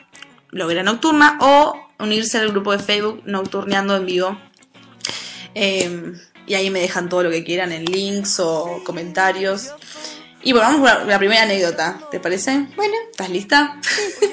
bloguera 0.52 0.84
nocturna 0.84 1.38
o 1.42 1.76
unirse 2.00 2.38
al 2.38 2.50
grupo 2.50 2.72
de 2.72 2.80
Facebook 2.80 3.24
Nocturneando 3.26 3.96
en 3.96 4.06
vivo. 4.06 4.38
Eh, 5.56 6.14
y 6.46 6.56
ahí 6.56 6.70
me 6.70 6.82
dejan 6.82 7.10
todo 7.10 7.24
lo 7.24 7.32
que 7.32 7.44
quieran 7.44 7.72
en 7.72 7.86
links 7.86 8.40
o 8.40 8.82
comentarios. 8.84 9.72
Y 10.44 10.52
bueno, 10.52 10.68
vamos 10.68 10.90
con 10.90 11.08
la, 11.08 11.18
primera 11.18 11.44
anécdota, 11.44 12.00
¿te 12.12 12.20
parece? 12.20 12.68
Bueno, 12.76 12.94
¿Estás 13.10 13.30
lista? 13.30 13.80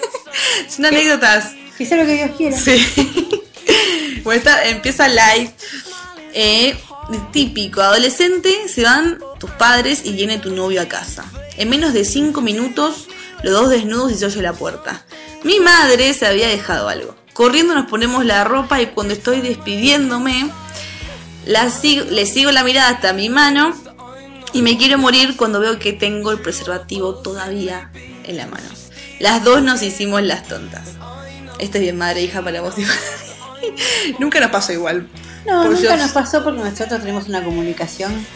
Son 0.69 0.85
anécdotas 0.87 1.55
sea 1.85 1.97
lo 1.97 2.07
que 2.07 2.15
Dios 2.15 2.31
quiera. 2.37 2.57
Sí. 2.57 3.43
bueno, 4.25 4.39
esta 4.39 4.65
empieza 4.69 5.09
live. 5.09 5.53
Eh, 6.33 6.79
típico, 7.33 7.81
adolescente, 7.81 8.69
se 8.69 8.85
van 8.85 9.19
tus 9.39 9.51
padres 9.51 10.03
y 10.05 10.13
viene 10.13 10.39
tu 10.39 10.51
novio 10.51 10.81
a 10.83 10.87
casa. 10.87 11.25
En 11.57 11.69
menos 11.69 11.93
de 11.93 12.05
cinco 12.05 12.41
minutos, 12.41 13.09
los 13.43 13.55
dos 13.55 13.71
desnudos 13.71 14.13
y 14.13 14.15
se 14.17 14.27
oye 14.27 14.43
la 14.43 14.53
puerta. 14.53 15.05
Mi 15.43 15.59
madre 15.61 16.13
se 16.15 16.27
había 16.27 16.49
dejado 16.49 16.89
algo. 16.89 17.15
Corriendo 17.33 17.75
nos 17.75 17.87
ponemos 17.87 18.25
la 18.25 18.45
ropa 18.45 18.81
y 18.81 18.87
cuando 18.87 19.15
estoy 19.15 19.41
despidiéndome, 19.41 20.51
le 21.47 22.27
sigo 22.27 22.51
la 22.53 22.65
mirada 22.65 22.91
hasta 22.91 23.13
mi 23.13 23.29
mano 23.29 23.75
y 24.53 24.63
me 24.63 24.77
quiero 24.77 24.99
morir 24.99 25.37
cuando 25.37 25.61
veo 25.61 25.79
que 25.79 25.93
tengo 25.93 26.33
el 26.33 26.41
preservativo 26.41 27.15
todavía 27.15 27.91
en 28.25 28.37
la 28.37 28.47
mano. 28.47 28.69
Las 29.19 29.45
dos 29.45 29.63
nos 29.63 29.83
hicimos 29.83 30.23
las 30.23 30.47
tontas. 30.49 30.91
Este 31.59 31.79
es 31.79 31.83
bien 31.83 31.99
madre 31.99 32.23
hija 32.23 32.43
para 32.43 32.61
vos. 32.61 32.75
Nunca 34.19 34.41
nos 34.41 34.51
pasó 34.51 34.73
igual. 34.73 35.09
No, 35.47 35.65
Pues 35.67 35.81
nunca 35.81 35.97
yo- 35.97 36.03
nos 36.03 36.13
pasó 36.13 36.45
porque 36.45 36.61
nosotros 36.61 37.01
tenemos 37.01 37.29
una 37.29 37.43
comunicación 37.43 38.27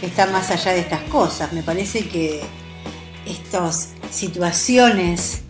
que 0.00 0.06
está 0.06 0.26
más 0.26 0.50
allá 0.50 0.72
de 0.72 0.80
estas 0.80 1.00
cosas. 1.02 1.52
Me 1.52 1.62
parece 1.62 2.08
que 2.08 2.42
estas 3.26 3.90
situaciones 4.10 5.40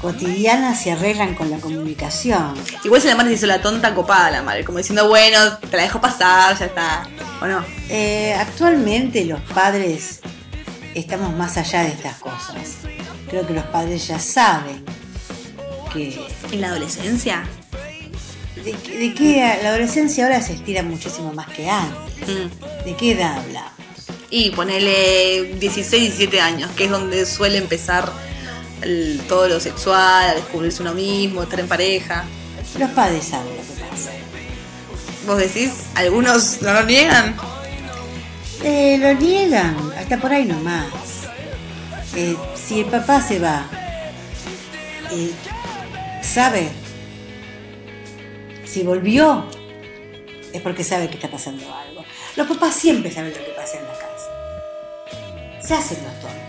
cotidianas 0.00 0.80
se 0.82 0.92
arreglan 0.92 1.34
con 1.34 1.50
la 1.50 1.58
comunicación. 1.58 2.54
Igual 2.84 3.02
si 3.02 3.08
la 3.08 3.16
madre 3.16 3.30
se 3.30 3.36
hizo 3.36 3.46
la 3.46 3.60
tonta 3.60 3.94
copada 3.94 4.30
la 4.30 4.42
madre, 4.42 4.64
como 4.64 4.78
diciendo, 4.78 5.08
bueno, 5.08 5.58
te 5.58 5.76
la 5.76 5.82
dejo 5.82 6.00
pasar, 6.00 6.58
ya 6.58 6.66
está. 6.66 7.02
¿O 7.42 7.46
no? 7.46 7.64
Eh, 7.88 8.34
actualmente 8.38 9.24
los 9.26 9.40
padres 9.42 10.20
estamos 10.94 11.34
más 11.36 11.56
allá 11.58 11.82
de 11.82 11.88
estas 11.90 12.16
cosas. 12.16 12.78
Creo 13.28 13.46
que 13.46 13.52
los 13.54 13.64
padres 13.64 14.06
ya 14.08 14.18
saben 14.18 14.84
que 15.92 16.24
En 16.52 16.60
la 16.60 16.68
adolescencia. 16.68 17.44
De, 18.64 18.72
de 18.72 19.14
que 19.14 19.36
la 19.62 19.68
adolescencia 19.70 20.24
ahora 20.24 20.40
se 20.42 20.52
estira 20.54 20.82
muchísimo 20.82 21.32
más 21.32 21.48
que 21.48 21.68
antes. 21.68 22.28
Mm. 22.28 22.84
¿De 22.84 22.96
qué 22.96 23.12
edad 23.12 23.38
hablamos? 23.38 23.70
Y 24.30 24.50
ponele 24.50 25.54
16, 25.58 26.02
17 26.18 26.40
años, 26.40 26.70
que 26.76 26.84
es 26.84 26.90
donde 26.90 27.26
suele 27.26 27.58
empezar 27.58 28.10
el- 28.82 29.20
todo 29.28 29.48
lo 29.48 29.58
sexual, 29.60 30.30
a 30.30 30.34
descubrirse 30.34 30.82
uno 30.82 30.94
mismo, 30.94 31.42
estar 31.42 31.58
en 31.60 31.68
pareja. 31.68 32.24
Los 32.78 32.90
padres 32.90 33.24
saben 33.24 33.48
lo 33.48 33.62
que 33.62 33.80
pasa. 33.90 34.10
Vos 35.26 35.38
decís, 35.38 35.70
algunos 35.94 36.62
no 36.62 36.72
lo 36.72 36.82
niegan. 36.84 37.36
Eh, 38.62 38.98
lo 39.00 39.14
niegan, 39.14 39.76
hasta 39.98 40.18
por 40.18 40.32
ahí 40.32 40.44
nomás. 40.44 40.86
Eh, 42.14 42.36
si 42.54 42.80
el 42.80 42.86
papá 42.86 43.20
se 43.20 43.38
va, 43.38 43.64
eh, 45.12 45.30
sabe, 46.22 46.68
si 48.72 48.82
volvió, 48.82 49.44
es 50.52 50.60
porque 50.62 50.84
sabe 50.84 51.08
que 51.08 51.14
está 51.16 51.28
pasando 51.30 51.64
algo. 51.74 52.04
Los 52.36 52.46
papás 52.46 52.74
siempre 52.74 53.10
saben 53.10 53.30
lo 53.32 53.38
que 53.44 53.50
pasa 53.52 53.78
en 53.78 53.84
la 53.84 53.92
casa. 53.92 55.66
Se 55.66 55.74
hacen 55.74 55.98
los 56.04 56.12
tontos. 56.20 56.40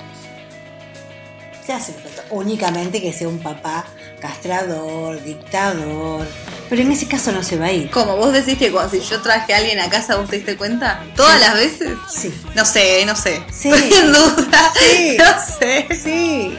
Se 1.65 1.73
hacen 1.73 1.95
los 1.95 2.03
tontos. 2.15 2.25
Únicamente 2.31 3.01
que 3.01 3.11
sea 3.13 3.27
un 3.27 3.39
papá 3.39 3.85
castrador, 4.19 5.21
dictador. 5.23 6.27
Pero 6.69 6.81
en 6.83 6.91
ese 6.91 7.07
caso 7.07 7.31
no 7.33 7.43
se 7.43 7.57
va 7.57 7.65
a 7.65 7.71
ir. 7.71 7.89
¿Cómo? 7.91 8.15
¿Vos 8.15 8.31
decís 8.31 8.57
que 8.57 8.71
cuando 8.71 8.91
si 8.91 9.01
yo 9.01 9.21
traje 9.21 9.53
a 9.53 9.57
alguien 9.57 9.79
a 9.79 9.89
casa 9.89 10.15
vos 10.15 10.29
te 10.29 10.37
diste 10.37 10.55
cuenta? 10.55 11.03
¿Todas 11.15 11.33
Sí. 11.35 11.39
las 11.41 11.53
veces? 11.55 11.97
Sí. 12.09 12.33
No 12.55 12.63
sé, 12.65 13.05
no 13.05 13.15
sé. 13.15 13.41
Sí. 13.51 13.69
Estoy 13.69 13.99
en 13.99 14.13
duda. 14.13 14.73
Sí. 14.79 15.17
No 15.19 15.59
sé. 15.59 15.87
Sí. 16.01 16.57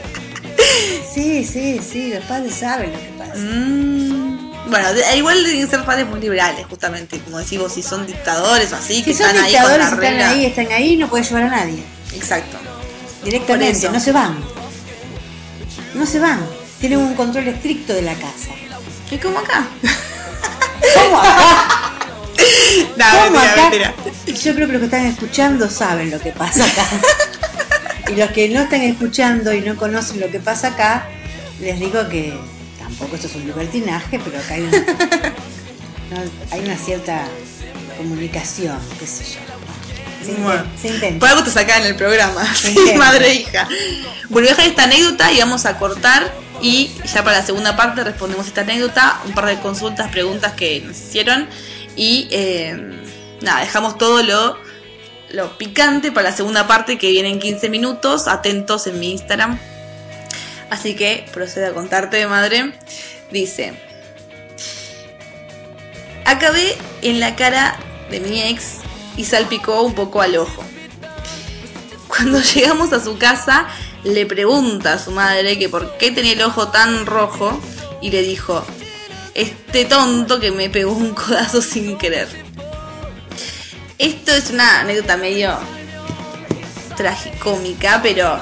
Sí, 1.13 1.43
sí, 1.45 1.79
sí, 1.79 2.13
los 2.13 2.23
padres 2.25 2.53
saben 2.53 2.91
lo 2.91 2.99
que 2.99 3.09
pasa. 3.17 3.35
Mm, 3.35 3.92
Bueno, 4.73 4.91
de- 4.91 5.17
igual 5.17 5.43
deben 5.43 5.69
ser 5.69 5.83
padres 5.85 6.07
muy 6.07 6.19
liberales, 6.19 6.65
justamente, 6.67 7.19
como 7.19 7.37
decís 7.37 7.59
vos, 7.59 7.71
si 7.71 7.83
son 7.83 8.07
dictadores 8.07 8.71
o 8.73 8.75
así, 8.75 9.03
que 9.03 9.13
son 9.13 9.27
están 9.27 9.35
ahí 9.35 9.41
con 9.41 9.47
dictadores, 9.51 9.77
la 9.77 9.83
están 9.85 9.99
regla. 9.99 10.29
ahí, 10.29 10.45
están 10.45 10.71
ahí, 10.71 10.97
no 10.97 11.07
puede 11.09 11.23
llevar 11.23 11.43
a 11.43 11.49
nadie. 11.49 11.83
Exacto. 12.15 12.57
Directamente, 13.23 13.87
no 13.89 13.99
se 13.99 14.11
van. 14.11 14.35
No 15.93 16.05
se 16.07 16.19
van. 16.19 16.43
Tienen 16.79 16.97
un 16.97 17.13
control 17.13 17.47
estricto 17.49 17.93
de 17.93 18.01
la 18.01 18.15
casa. 18.15 18.49
¿Y 19.11 19.17
como 19.17 19.37
acá? 19.37 19.67
¿Cómo 20.95 21.19
acá? 21.19 21.89
No, 22.97 23.05
¿Cómo 23.11 23.39
mentira, 23.39 23.51
acá? 23.51 23.61
mentira. 23.61 23.93
Yo 24.25 24.55
creo 24.55 24.65
que 24.67 24.73
los 24.73 24.79
que 24.79 24.85
están 24.85 25.05
escuchando 25.05 25.69
saben 25.69 26.09
lo 26.09 26.19
que 26.19 26.31
pasa 26.31 26.65
acá. 26.65 26.85
y 28.11 28.15
los 28.15 28.31
que 28.31 28.49
no 28.49 28.61
están 28.61 28.81
escuchando 28.81 29.53
y 29.53 29.61
no 29.61 29.75
conocen 29.77 30.19
lo 30.19 30.31
que 30.31 30.39
pasa 30.39 30.69
acá, 30.69 31.05
les 31.61 31.79
digo 31.79 32.09
que 32.09 32.33
tampoco 32.97 33.15
esto 33.15 33.27
es 33.27 33.35
un 33.35 33.45
libertinaje, 33.45 34.19
pero 34.23 34.37
acá 34.39 34.53
hay 34.55 34.61
una, 34.63 34.77
no, 36.11 36.31
hay 36.51 36.59
una 36.61 36.77
cierta 36.77 37.25
comunicación, 37.97 38.77
qué 38.99 39.07
sé 39.07 39.23
yo. 39.25 40.25
Se, 40.25 40.31
inten- 40.33 40.43
Bueno. 40.43 40.63
se 40.81 40.87
intenta. 40.89 41.19
Por 41.19 41.29
algo 41.29 41.43
te 41.43 41.51
sacan 41.51 41.81
en 41.81 41.87
el 41.87 41.95
programa, 41.95 42.45
sí, 42.55 42.75
madre 42.97 43.29
e 43.31 43.33
hija. 43.35 43.67
Bueno, 44.29 44.29
voy 44.29 44.47
a 44.47 44.51
dejar 44.51 44.67
esta 44.67 44.83
anécdota 44.83 45.31
y 45.31 45.39
vamos 45.39 45.65
a 45.65 45.77
cortar 45.77 46.33
y 46.61 46.91
ya 47.13 47.23
para 47.23 47.39
la 47.39 47.45
segunda 47.45 47.75
parte 47.75 48.03
respondemos 48.03 48.47
esta 48.47 48.61
anécdota, 48.61 49.19
un 49.25 49.33
par 49.33 49.45
de 49.47 49.59
consultas, 49.59 50.09
preguntas 50.11 50.53
que 50.53 50.81
nos 50.81 50.97
hicieron 50.97 51.47
y 51.95 52.27
eh, 52.31 53.01
nada, 53.41 53.59
dejamos 53.61 53.97
todo 53.97 54.23
lo, 54.23 54.57
lo 55.31 55.57
picante 55.57 56.11
para 56.11 56.29
la 56.29 56.35
segunda 56.35 56.67
parte 56.67 56.97
que 56.97 57.09
viene 57.09 57.29
en 57.29 57.39
15 57.39 57.69
minutos, 57.69 58.27
atentos 58.27 58.87
en 58.87 58.99
mi 58.99 59.11
Instagram. 59.11 59.59
Así 60.73 60.95
que 60.95 61.23
procedo 61.31 61.67
a 61.67 61.73
contarte, 61.75 62.25
madre. 62.25 62.73
Dice, 63.29 63.75
acabé 66.25 66.75
en 67.03 67.19
la 67.19 67.35
cara 67.35 67.77
de 68.09 68.19
mi 68.19 68.41
ex 68.41 68.77
y 69.15 69.25
salpicó 69.25 69.83
un 69.83 69.93
poco 69.93 70.19
al 70.19 70.35
ojo. 70.35 70.63
Cuando 72.07 72.39
llegamos 72.55 72.91
a 72.91 73.03
su 73.03 73.19
casa, 73.19 73.67
le 74.03 74.25
pregunta 74.25 74.93
a 74.93 74.99
su 74.99 75.11
madre 75.11 75.59
que 75.59 75.69
por 75.69 75.95
qué 75.99 76.09
tenía 76.09 76.33
el 76.33 76.41
ojo 76.41 76.69
tan 76.69 77.05
rojo 77.05 77.61
y 78.01 78.09
le 78.09 78.23
dijo, 78.23 78.65
este 79.35 79.85
tonto 79.85 80.39
que 80.39 80.49
me 80.49 80.71
pegó 80.71 80.93
un 80.93 81.13
codazo 81.13 81.61
sin 81.61 81.99
querer. 81.99 82.27
Esto 83.99 84.31
es 84.31 84.49
una 84.49 84.79
anécdota 84.79 85.17
medio 85.17 85.55
tragicómica, 86.97 87.99
pero 88.01 88.41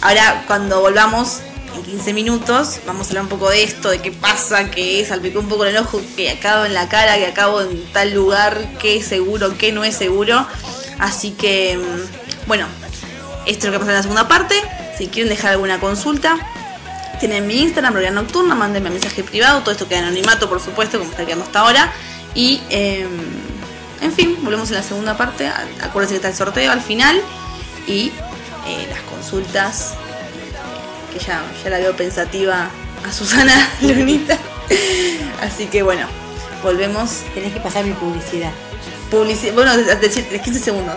ahora 0.00 0.44
cuando 0.46 0.80
volvamos 0.80 1.42
en 1.78 1.84
15 1.84 2.12
minutos 2.12 2.80
vamos 2.86 3.06
a 3.06 3.10
hablar 3.10 3.24
un 3.24 3.28
poco 3.28 3.50
de 3.50 3.62
esto, 3.62 3.90
de 3.90 4.00
qué 4.00 4.12
pasa, 4.12 4.70
que 4.70 5.04
salpicó 5.06 5.40
un 5.40 5.48
poco 5.48 5.64
el 5.64 5.76
ojo, 5.76 6.00
que 6.16 6.30
acabo 6.30 6.64
en 6.64 6.74
la 6.74 6.88
cara, 6.88 7.16
que 7.16 7.26
acabo 7.26 7.60
en 7.60 7.84
tal 7.92 8.12
lugar, 8.12 8.76
qué 8.78 8.96
es 8.96 9.06
seguro, 9.06 9.56
qué 9.56 9.72
no 9.72 9.84
es 9.84 9.96
seguro. 9.96 10.46
Así 10.98 11.32
que, 11.32 11.78
mm, 11.78 12.46
bueno, 12.46 12.66
Esto 13.46 13.66
es 13.66 13.72
lo 13.72 13.72
que 13.72 13.78
pasa 13.78 13.92
en 13.92 13.96
la 13.96 14.02
segunda 14.02 14.28
parte. 14.28 14.54
Si 14.98 15.06
quieren 15.06 15.30
dejar 15.30 15.52
alguna 15.52 15.80
consulta, 15.80 16.36
tienen 17.18 17.46
mi 17.46 17.62
Instagram, 17.62 17.94
Gloria 17.94 18.10
Nocturna, 18.10 18.54
mándenme 18.54 18.90
mensaje 18.90 19.24
privado, 19.24 19.60
todo 19.60 19.70
esto 19.70 19.88
queda 19.88 20.00
anonimato, 20.00 20.50
por 20.50 20.60
supuesto, 20.60 20.98
como 20.98 21.10
está 21.10 21.24
quedando 21.24 21.46
hasta 21.46 21.60
ahora. 21.60 21.90
Y, 22.34 22.60
eh, 22.68 23.06
en 24.02 24.12
fin, 24.12 24.36
volvemos 24.42 24.68
en 24.68 24.76
la 24.76 24.82
segunda 24.82 25.16
parte. 25.16 25.50
Acuérdense 25.80 26.12
que 26.12 26.16
está 26.16 26.28
el 26.28 26.34
sorteo 26.34 26.70
al 26.70 26.82
final. 26.82 27.22
Y 27.86 28.12
eh, 28.66 28.86
las 28.90 29.00
consultas, 29.02 29.94
que 31.12 31.18
ya, 31.18 31.42
ya 31.62 31.70
la 31.70 31.78
veo 31.78 31.94
pensativa 31.96 32.68
a 33.06 33.12
Susana 33.12 33.54
Lunita. 33.82 34.36
Así 35.42 35.66
que 35.66 35.82
bueno, 35.82 36.06
volvemos. 36.62 37.22
Tenés 37.34 37.52
que 37.52 37.60
pasar 37.60 37.84
mi 37.84 37.92
publicidad. 37.92 38.50
Publici 39.10 39.50
bueno, 39.50 39.76
de, 39.76 39.96
de- 39.96 40.08
de 40.08 40.40
15 40.40 40.60
segundos. 40.60 40.96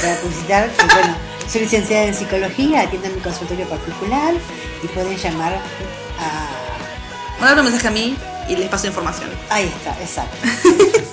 Para 0.00 0.14
publicitar, 0.16 0.70
bueno, 0.94 1.16
soy 1.50 1.62
licenciada 1.62 2.04
en 2.04 2.14
psicología, 2.14 2.82
atiendo 2.82 3.08
en 3.08 3.14
mi 3.16 3.20
consultorio 3.20 3.66
particular 3.68 4.34
y 4.82 4.86
pueden 4.88 5.16
llamar 5.16 5.54
a... 5.54 6.48
Mandar 7.40 7.58
un 7.58 7.64
mensaje 7.66 7.88
a 7.88 7.90
mí 7.92 8.16
y 8.48 8.56
les 8.56 8.68
paso 8.68 8.86
información. 8.88 9.30
Ahí 9.50 9.64
está, 9.76 9.96
exacto. 10.00 10.36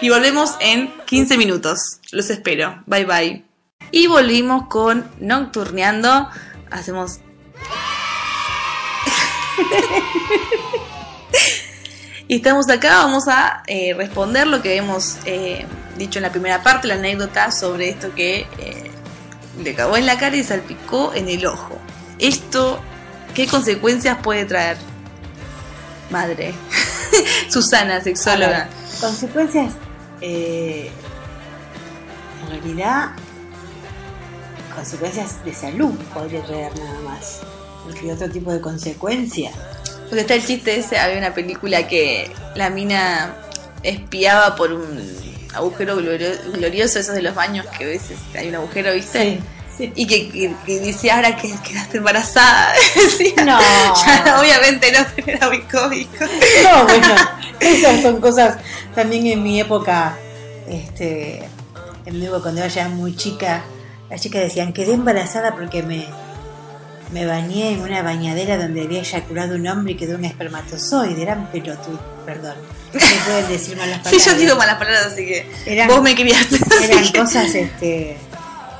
Y 0.00 0.10
volvemos 0.10 0.54
en 0.60 0.92
15 1.06 1.36
minutos. 1.38 1.98
Los 2.12 2.30
espero. 2.30 2.82
Bye 2.86 3.04
bye. 3.04 3.44
Y 3.90 4.06
volvimos 4.06 4.68
con 4.68 5.10
Nocturneando. 5.18 6.28
Hacemos. 6.70 7.18
Y 12.28 12.36
estamos 12.36 12.68
acá. 12.68 12.98
Vamos 13.04 13.28
a 13.28 13.62
eh, 13.66 13.94
responder 13.94 14.46
lo 14.46 14.62
que 14.62 14.76
hemos 14.76 15.18
eh, 15.24 15.66
dicho 15.96 16.18
en 16.18 16.24
la 16.24 16.30
primera 16.30 16.62
parte, 16.62 16.88
la 16.88 16.94
anécdota 16.94 17.50
sobre 17.50 17.90
esto 17.90 18.14
que 18.14 18.46
eh, 18.58 18.90
le 19.62 19.74
cagó 19.74 19.96
en 19.96 20.06
la 20.06 20.18
cara 20.18 20.36
y 20.36 20.44
salpicó 20.44 21.12
en 21.14 21.28
el 21.28 21.46
ojo. 21.46 21.78
Esto, 22.18 22.80
¿qué 23.34 23.46
consecuencias 23.46 24.18
puede 24.22 24.44
traer? 24.44 24.76
Madre. 26.10 26.54
Susana, 27.48 28.00
sexóloga. 28.02 28.68
consecuencias, 29.00 29.74
en 30.20 30.90
realidad, 32.48 33.10
consecuencias 34.74 35.44
de 35.44 35.54
salud 35.54 35.94
podría 36.14 36.42
traer 36.44 36.76
nada 36.78 37.00
más. 37.00 37.40
Porque 37.88 38.12
otro 38.12 38.28
tipo 38.30 38.52
de 38.52 38.60
consecuencia. 38.60 39.50
Porque 40.08 40.20
está 40.20 40.34
el 40.34 40.44
chiste 40.46 40.76
ese, 40.78 40.98
había 40.98 41.18
una 41.18 41.34
película 41.34 41.86
que 41.88 42.30
la 42.54 42.70
mina 42.70 43.34
espiaba 43.82 44.54
por 44.56 44.72
un 44.72 45.18
agujero 45.54 45.96
glorio- 45.96 46.36
glorioso, 46.52 46.98
esos 46.98 47.14
de 47.14 47.22
los 47.22 47.34
baños 47.34 47.66
que 47.76 47.84
a 47.84 47.86
veces 47.86 48.16
hay 48.36 48.48
un 48.48 48.56
agujero, 48.56 48.92
¿viste? 48.92 49.40
sí. 49.76 49.92
Y 49.94 50.06
que, 50.08 50.28
que, 50.30 50.52
que 50.66 50.80
dice, 50.80 51.10
ahora 51.10 51.36
que 51.36 51.54
quedaste 51.66 51.98
embarazada. 51.98 52.72
Decía, 52.94 53.44
No. 53.44 53.58
Ya, 54.06 54.40
obviamente 54.40 54.90
no, 54.92 55.06
era 55.26 55.48
muy 55.48 55.60
cómico. 55.62 56.24
No, 56.64 56.84
bueno, 56.84 57.14
esas 57.60 58.02
son 58.02 58.20
cosas 58.20 58.56
también 58.94 59.26
en 59.26 59.42
mi 59.42 59.60
época, 59.60 60.16
este, 60.68 61.48
en 62.06 62.18
mi 62.18 62.26
época 62.26 62.42
cuando 62.42 62.60
era 62.62 62.68
ya 62.68 62.88
muy 62.88 63.14
chica, 63.14 63.62
las 64.10 64.20
chicas 64.20 64.42
decían, 64.42 64.72
quedé 64.72 64.94
embarazada 64.94 65.54
porque 65.54 65.82
me, 65.82 66.06
me 67.12 67.24
bañé 67.26 67.72
en 67.72 67.80
una 67.80 68.02
bañadera 68.02 68.56
donde 68.58 68.82
había 68.82 69.00
eyaculado 69.00 69.54
un 69.56 69.66
hombre 69.66 69.92
y 69.92 69.96
quedó 69.96 70.16
un 70.16 70.24
espermatozoide, 70.24 71.20
eran 71.22 71.50
pelotudos, 71.50 72.00
perdón, 72.26 72.54
no 72.92 73.00
pueden 73.26 73.48
decir 73.48 73.76
malas 73.76 73.96
Sí, 74.04 74.04
palabras. 74.04 74.24
yo 74.26 74.34
digo 74.36 74.56
malas 74.56 74.76
palabras, 74.78 75.06
así 75.12 75.24
que 75.26 75.50
Eran- 75.66 75.88
vos 75.88 76.02
me 76.02 76.14
criaste. 76.14 76.58
Eran 76.82 77.12
cosas 77.12 77.54
este, 77.54 78.16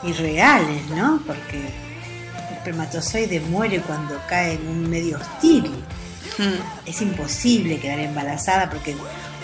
irreales, 0.02 0.86
¿no? 0.90 1.22
Porque 1.26 1.58
el 1.58 2.54
espermatozoide 2.56 3.40
muere 3.40 3.80
cuando 3.80 4.20
cae 4.28 4.54
en 4.54 4.68
un 4.68 4.88
medio 4.90 5.18
hostil. 5.18 5.70
Mm. 6.38 6.86
Es 6.88 7.00
imposible 7.02 7.78
quedar 7.80 7.98
embarazada 7.98 8.68
porque 8.70 8.94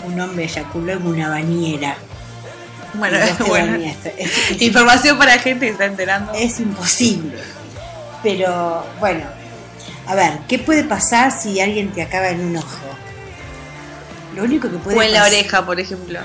un 0.05 0.19
hombre 0.19 0.45
eyaculó 0.45 0.93
en 0.93 1.07
una 1.07 1.29
bañera. 1.29 1.95
Bueno, 2.93 3.17
bueno. 3.47 3.75
Es, 3.75 3.97
es- 4.17 4.61
Información 4.61 5.17
para 5.17 5.33
gente 5.39 5.65
que 5.65 5.71
está 5.73 5.85
enterando. 5.85 6.31
es 6.33 6.59
imposible. 6.59 7.33
Pero 8.25 8.83
bueno, 8.99 9.23
a 10.07 10.15
ver, 10.15 10.39
¿qué 10.47 10.57
puede 10.57 10.83
pasar 10.83 11.31
si 11.31 11.61
alguien 11.61 11.91
te 11.91 12.01
acaba 12.01 12.29
en 12.29 12.43
un 12.43 12.57
ojo? 12.57 12.87
Lo 14.35 14.43
único 14.45 14.67
que 14.67 14.77
puede 14.77 14.97
o 14.97 15.01
en 15.03 15.11
la 15.11 15.25
oreja, 15.25 15.63
por 15.63 15.79
ejemplo. 15.79 16.21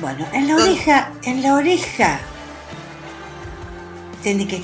Bueno, 0.00 0.26
en 0.32 0.48
la 0.48 0.54
oreja, 0.56 1.12
en 1.24 1.42
la 1.42 1.56
oreja. 1.56 2.20
Tiene 4.22 4.48
que 4.48 4.62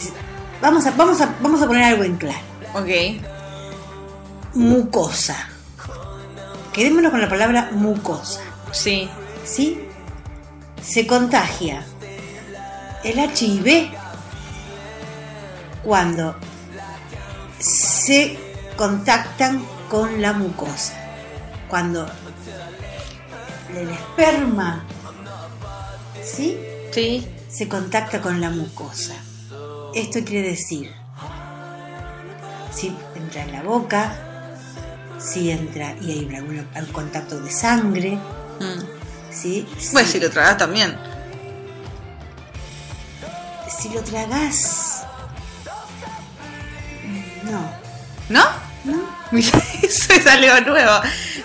vamos 0.62 0.86
a 0.86 0.92
vamos 0.92 1.20
a 1.20 1.34
vamos 1.42 1.60
a 1.60 1.66
poner 1.66 1.82
algo 1.84 2.04
en 2.04 2.16
claro. 2.16 2.38
Ok. 2.72 2.88
Mucosa. 4.54 5.50
Quedémonos 6.72 7.10
con 7.10 7.20
la 7.20 7.28
palabra 7.28 7.68
mucosa. 7.72 8.40
Sí. 8.72 9.10
¿sí? 9.44 9.78
Se 10.82 11.06
contagia 11.06 11.84
el 13.04 13.18
HIV 13.18 13.90
cuando 15.86 16.34
se 17.60 18.36
contactan 18.76 19.64
con 19.88 20.20
la 20.20 20.32
mucosa. 20.32 20.94
Cuando 21.68 22.10
el 23.74 23.88
esperma, 23.90 24.84
¿sí? 26.24 26.58
Sí. 26.92 27.28
Se 27.48 27.68
contacta 27.68 28.20
con 28.20 28.40
la 28.40 28.50
mucosa. 28.50 29.14
Esto 29.94 30.18
quiere 30.24 30.50
decir, 30.50 30.92
si 32.74 32.94
entra 33.14 33.44
en 33.44 33.52
la 33.52 33.62
boca, 33.62 34.12
si 35.20 35.50
entra 35.52 35.94
y 36.02 36.10
hay 36.10 36.34
algún, 36.36 36.66
algún 36.74 36.92
contacto 36.92 37.40
de 37.40 37.50
sangre, 37.50 38.18
Mm. 38.58 38.80
¿sí? 39.30 39.68
Pues 39.92 40.08
si 40.08 40.18
lo 40.18 40.30
tragas 40.30 40.56
también. 40.56 40.96
si 43.78 43.90
lo 43.90 44.02
tragas 44.02 44.85
no 48.28 48.42
¿No? 48.84 48.96
no 49.32 49.38
Eso 49.82 50.12
es 50.12 50.26
algo 50.26 50.60
nuevo. 50.70 50.92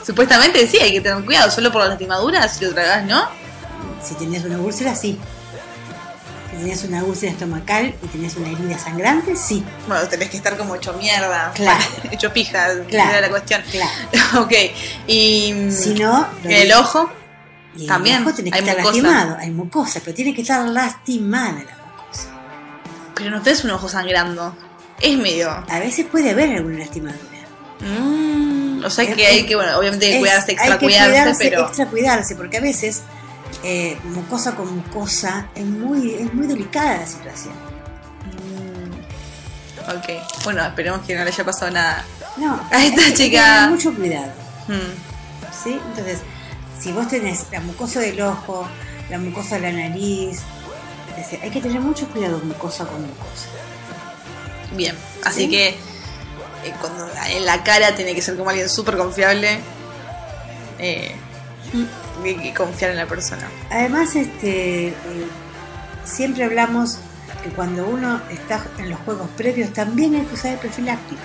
Supuestamente 0.06 0.67
sí, 0.67 0.78
hay 0.78 0.91
que 0.93 1.02
tener 1.02 1.24
cuidado. 1.26 1.50
Solo 1.52 1.71
por 1.71 1.82
las 1.82 1.89
lastimaduras, 1.89 2.56
si 2.56 2.65
lo 2.65 2.74
tragas, 2.74 3.04
¿no? 3.06 3.28
si 4.04 4.15
tenías 4.15 4.43
una 4.45 4.58
úlcera 4.58 4.95
sí 4.95 5.19
si 6.50 6.58
tenías 6.58 6.84
una 6.84 7.04
úlcera 7.04 7.32
estomacal 7.34 7.93
y 8.02 8.08
tenías 8.08 8.36
una 8.36 8.50
herida 8.50 8.78
sangrante 8.78 9.36
sí 9.36 9.63
Bueno, 9.88 10.08
tenés 10.08 10.30
que 10.30 10.38
estar 10.38 10.58
como 10.58 10.76
hecho 10.76 10.93
mierda. 10.93 11.52
Claro. 11.56 11.84
hecho 12.12 12.34
pija, 12.34 12.67
Claro. 12.89 13.10
era 13.12 13.21
la 13.21 13.30
cuestión. 13.30 13.62
claro 13.71 13.91
ok. 14.41 14.52
Y. 15.08 15.67
si 15.71 15.93
no 15.93 16.28
el 16.45 16.74
ojo. 16.74 17.10
y 17.78 17.84
en 17.84 17.88
también, 17.88 18.15
el 18.17 18.28
ojo 18.28 18.34
tenés 18.36 18.54
que 18.54 18.60
hay 18.60 18.67
estar 18.67 18.78
mucosa. 18.84 19.02
lastimado 19.02 19.38
hay 19.39 19.52
mucosa 19.52 20.00
pero 20.04 20.15
tiene 20.15 20.34
que 20.34 20.41
estar 20.41 20.67
lastimada 20.67 21.52
la 21.63 21.78
mucosa 21.78 22.28
Pero 23.15 23.30
no 23.30 23.41
tenés 23.41 23.63
un 23.63 23.71
ojo 23.71 23.88
sangrando. 23.88 24.56
Es 25.02 25.18
medio. 25.18 25.50
a 25.50 25.80
veces 25.80 26.06
puede 26.12 26.30
haber 26.32 26.56
alguna 26.58 26.80
lastimadura 26.80 27.20
Mm, 27.80 28.84
o 28.86 28.90
sea 28.92 29.06
Es- 29.06 29.16
que 29.16 29.26
hay 29.26 29.46
que, 29.48 29.56
bueno, 29.56 29.76
obviamente 29.78 30.06
que 30.06 30.14
Es- 30.14 30.20
cuidarse, 30.20 30.52
extra 30.52 30.74
hay 30.74 30.80
que 30.80 30.86
cuidarse, 30.86 31.10
cuidarse, 31.12 31.44
pero. 31.50 31.62
extra 31.66 31.86
cuidarse 31.88 32.36
porque 32.36 32.58
a 32.58 32.62
veces 32.62 33.02
eh, 33.64 33.98
mucosa 34.04 34.56
con 34.56 34.76
mucosa 34.76 35.48
es 35.56 35.66
muy 35.66 36.14
es 36.14 36.34
muy 36.34 36.46
delicada 36.48 36.98
la 36.98 37.06
situación 37.08 37.54
Mm, 38.26 39.98
ok. 39.98 40.44
Bueno, 40.44 40.64
esperemos 40.66 41.02
que 41.06 41.16
no 41.16 41.24
le 41.24 41.30
haya 41.32 41.44
pasado 41.44 41.72
nada. 41.72 42.06
no 42.38 42.54
A 42.54 42.58
esta 42.60 42.76
hay 42.78 42.92
que- 42.92 43.02
hay 43.02 43.12
que 43.12 43.18
chica- 43.18 43.56
tener 43.56 43.70
mucho 43.72 43.94
cuidado 43.96 44.32
Mm, 44.68 45.64
¿sí? 45.64 45.80
Entonces, 45.90 46.20
si 46.80 46.92
vos 46.92 47.08
tenés 47.08 47.46
la 47.52 47.60
mucosa 47.62 48.00
del 48.00 48.22
ojo, 48.22 48.68
la 49.10 49.18
mucosa 49.18 49.56
de 49.56 49.62
la 49.62 49.72
nariz, 49.90 50.40
es 51.10 51.18
decir, 51.18 51.40
hay 51.42 51.50
que 51.50 51.60
tener 51.62 51.82
mucho 51.82 52.08
cuidado 52.10 52.40
mucosa 52.44 52.86
con 52.86 53.02
mucosa. 53.02 53.48
Bien. 54.75 54.95
Así 55.23 55.41
¿Sí? 55.41 55.49
que. 55.49 55.69
eh, 55.69 56.73
cuando 56.79 57.10
en 57.29 57.45
la 57.45 57.63
cara 57.63 57.95
tiene 57.95 58.13
que 58.15 58.21
ser 58.21 58.36
como 58.38 58.49
alguien 58.49 58.69
súper 58.69 58.97
confiable. 58.97 59.60
Eh, 60.79 61.15
hay 62.23 62.36
que 62.38 62.53
confiar 62.53 62.91
en 62.91 62.97
la 62.97 63.05
persona. 63.05 63.47
Además, 63.69 64.15
este, 64.15 64.88
eh, 64.89 64.93
siempre 66.03 66.43
hablamos 66.43 66.97
que 67.43 67.49
cuando 67.49 67.88
uno 67.88 68.21
está 68.29 68.63
en 68.77 68.89
los 68.89 68.99
juegos 69.01 69.27
previos 69.38 69.71
también 69.73 70.15
hay 70.15 70.21
que 70.25 70.34
usar 70.36 70.51
el 70.53 70.60
profiláctico. 70.60 71.21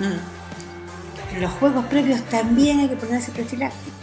Mm, 0.00 1.34
En 1.36 1.42
los 1.42 1.52
juegos 1.54 1.84
previos 1.86 2.22
también 2.28 2.80
hay 2.80 2.88
que 2.88 2.96
ponerse 2.96 3.30
profiláctico. 3.32 3.96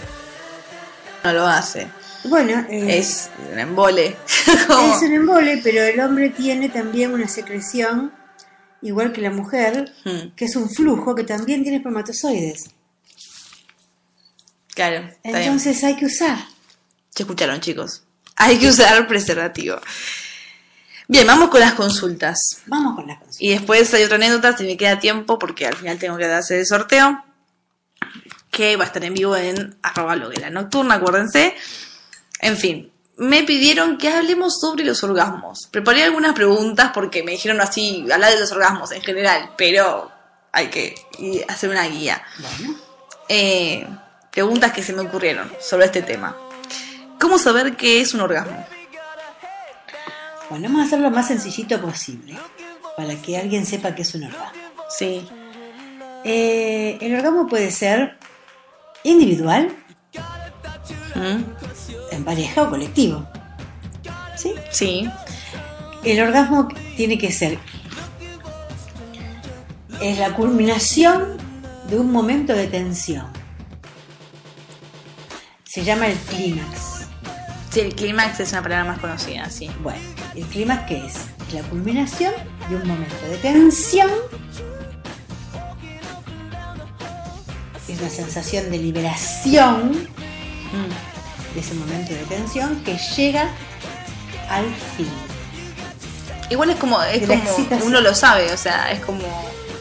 No 1.23 1.33
lo 1.33 1.47
hace. 1.47 1.87
Bueno, 2.25 2.65
eh, 2.69 2.97
Es 2.99 3.29
un 3.51 3.59
embole. 3.59 4.15
Es 4.47 5.01
un 5.01 5.13
embole, 5.13 5.61
pero 5.63 5.81
el 5.83 5.99
hombre 5.99 6.29
tiene 6.29 6.69
también 6.69 7.13
una 7.13 7.27
secreción, 7.27 8.11
igual 8.83 9.11
que 9.13 9.21
la 9.21 9.31
mujer, 9.31 9.91
Mm, 10.05 10.35
que 10.35 10.45
es 10.45 10.55
un 10.55 10.69
flujo 10.69 11.15
que 11.15 11.23
también 11.23 11.63
tiene 11.63 11.77
espermatozoides. 11.77 12.69
claro, 14.73 15.01
bien. 15.23 15.35
Entonces 15.35 15.83
hay 15.83 15.95
que 15.95 16.05
usar. 16.05 16.37
Ya 17.15 17.23
escucharon, 17.23 17.59
chicos. 17.59 18.03
Hay 18.35 18.57
que 18.57 18.67
usar 18.67 19.07
preservativo. 19.07 19.77
Bien, 21.07 21.27
vamos 21.27 21.49
con 21.49 21.59
las 21.59 21.73
consultas. 21.73 22.37
Vamos 22.65 22.95
con 22.95 23.05
la 23.07 23.19
consulta. 23.19 23.43
Y 23.43 23.49
después 23.49 23.93
hay 23.93 24.03
otra 24.03 24.15
anécdota, 24.15 24.57
si 24.57 24.63
me 24.63 24.77
queda 24.77 24.99
tiempo, 24.99 25.37
porque 25.37 25.67
al 25.67 25.75
final 25.75 25.99
tengo 25.99 26.17
que 26.17 26.25
hacer 26.25 26.59
el 26.59 26.65
sorteo, 26.65 27.23
que 28.49 28.75
va 28.77 28.85
a 28.85 28.87
estar 28.87 29.03
en 29.03 29.13
vivo 29.13 29.35
en 29.35 29.77
arroba 29.83 30.15
loguela 30.15 30.49
nocturna, 30.49 30.95
acuérdense. 30.95 31.55
En 32.39 32.57
fin, 32.57 32.91
me 33.17 33.43
pidieron 33.43 33.97
que 33.97 34.09
hablemos 34.09 34.59
sobre 34.59 34.83
los 34.83 35.03
orgasmos. 35.03 35.67
Preparé 35.71 36.03
algunas 36.03 36.33
preguntas 36.33 36.91
porque 36.93 37.23
me 37.23 37.31
dijeron 37.33 37.61
así, 37.61 38.05
hablar 38.11 38.33
de 38.33 38.39
los 38.39 38.51
orgasmos 38.51 38.91
en 38.91 39.01
general, 39.01 39.51
pero 39.57 40.11
hay 40.51 40.67
que 40.67 40.95
hacer 41.47 41.69
una 41.69 41.87
guía. 41.87 42.21
Bueno, 42.39 42.75
Eh, 43.29 43.87
preguntas 44.31 44.73
que 44.73 44.83
se 44.83 44.93
me 44.93 45.01
ocurrieron 45.01 45.51
sobre 45.61 45.85
este 45.85 46.01
tema. 46.01 46.35
¿Cómo 47.19 47.37
saber 47.39 47.75
qué 47.77 48.01
es 48.01 48.13
un 48.13 48.21
orgasmo? 48.21 48.65
bueno, 50.49 50.67
vamos 50.67 50.81
a 50.83 50.85
hacerlo 50.85 51.09
lo 51.09 51.15
más 51.15 51.27
sencillito 51.29 51.81
posible 51.81 52.37
para 52.97 53.15
que 53.15 53.37
alguien 53.37 53.65
sepa 53.65 53.95
que 53.95 54.01
es 54.03 54.13
un 54.13 54.25
orgasmo. 54.25 54.61
Sí, 54.89 55.27
Eh, 56.25 56.97
el 57.01 57.15
orgasmo 57.15 57.47
puede 57.47 57.69
ser 57.71 58.17
individual, 59.03 59.75
¿Mm? 61.15 61.43
en 62.11 62.23
pareja 62.23 62.63
o 62.63 62.69
colectivo. 62.69 63.27
¿Sí? 64.35 64.53
sí, 64.71 65.09
El 66.03 66.21
orgasmo 66.21 66.67
tiene 66.97 67.17
que 67.17 67.31
ser 67.31 67.59
es 70.03 70.19
la 70.19 70.33
culminación 70.33 71.37
de 71.89 71.97
un 71.97 72.11
momento 72.11 72.53
de 72.53 72.67
tensión. 72.67 73.25
Se 75.63 75.83
llama 75.83 76.07
el 76.07 76.17
clímax. 76.17 77.07
sí, 77.71 77.79
el 77.79 77.95
clímax 77.95 78.41
es 78.41 78.51
una 78.51 78.61
palabra 78.61 78.85
más 78.85 78.99
conocida, 78.99 79.49
sí. 79.49 79.71
Bueno, 79.81 80.01
¿el 80.35 80.43
clímax 80.45 80.87
qué 80.87 80.97
es? 81.05 81.15
Es 81.47 81.53
la 81.53 81.61
culminación 81.61 82.33
de 82.69 82.75
un 82.75 82.87
momento 82.87 83.15
de 83.29 83.37
tensión. 83.37 84.09
Es 87.87 87.99
una 87.99 88.09
sensación 88.09 88.69
de 88.69 88.77
liberación. 88.77 90.07
De 91.53 91.59
ese 91.59 91.73
momento 91.75 92.13
de 92.13 92.23
tensión 92.23 92.83
que 92.83 92.97
llega 92.97 93.49
al 94.49 94.65
fin. 94.97 95.07
Igual 96.49 96.69
es 96.71 96.77
como, 96.77 97.01
es 97.03 97.27
como 97.27 97.85
uno 97.85 98.01
lo 98.01 98.13
sabe, 98.15 98.51
o 98.51 98.57
sea, 98.57 98.91
es 98.91 98.99
como 98.99 99.23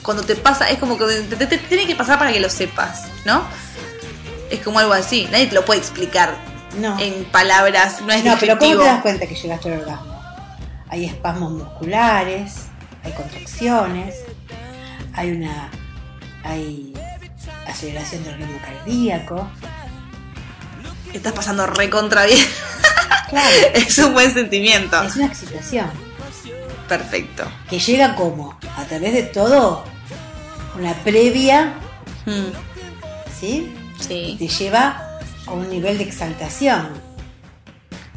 cuando 0.03 0.23
te 0.25 0.35
pasa, 0.37 0.69
es 0.69 0.79
como 0.79 0.97
que 0.99 1.05
te, 1.05 1.37
te- 1.37 1.47
te 1.47 1.59
tiene 1.59 1.87
que 1.87 1.95
pasar 1.95 2.19
para 2.19 2.33
que 2.33 2.41
lo 2.41 2.49
sepas, 2.51 3.05
¿no? 3.25 3.43
Es 4.51 4.61
como 4.61 4.79
algo 4.79 4.93
así, 4.93 5.29
nadie 5.31 5.47
te 5.47 5.55
lo 5.55 5.65
puede 5.65 5.81
explicar 5.81 6.35
No, 6.79 6.99
en 6.99 7.25
palabras, 7.27 8.01
no 8.03 8.13
es 8.13 8.25
no 8.25 8.37
pero 8.39 8.59
¿cómo 8.59 8.71
te 8.79 8.85
das 8.85 9.03
cuenta 9.03 9.27
que 9.27 9.35
llegaste 9.35 9.73
al 9.73 9.81
orgasmo? 9.81 10.13
Hay 10.89 11.05
espasmos 11.07 11.53
musculares, 11.53 12.55
hay 13.05 13.13
contracciones, 13.13 14.17
hay 15.15 15.31
una 15.33 15.71
hay 16.45 16.93
aceleración 17.67 18.25
del 18.25 18.37
ritmo 18.37 18.59
cardíaco. 18.65 19.49
Estás 21.13 21.33
pasando 21.33 21.67
recontra 21.67 22.27
bien. 22.27 22.47
Claro, 23.31 23.49
es 23.73 23.97
un 23.97 24.13
buen 24.13 24.31
sentimiento. 24.35 25.03
es 25.03 25.17
una 25.17 25.25
excitación 25.25 25.87
Perfecto. 26.87 27.51
que 27.71 27.79
llega 27.79 28.15
como 28.15 28.59
a 28.77 28.85
través 28.85 29.15
de 29.15 29.23
todo 29.23 29.85
una 30.79 30.93
previa, 31.03 31.73
Mm, 32.27 32.53
¿sí? 33.41 33.75
Sí. 33.99 34.37
te 34.39 34.49
lleva 34.49 35.19
a 35.47 35.51
un 35.53 35.69
nivel 35.71 35.97
de 35.99 36.05
exaltación. 36.05 36.91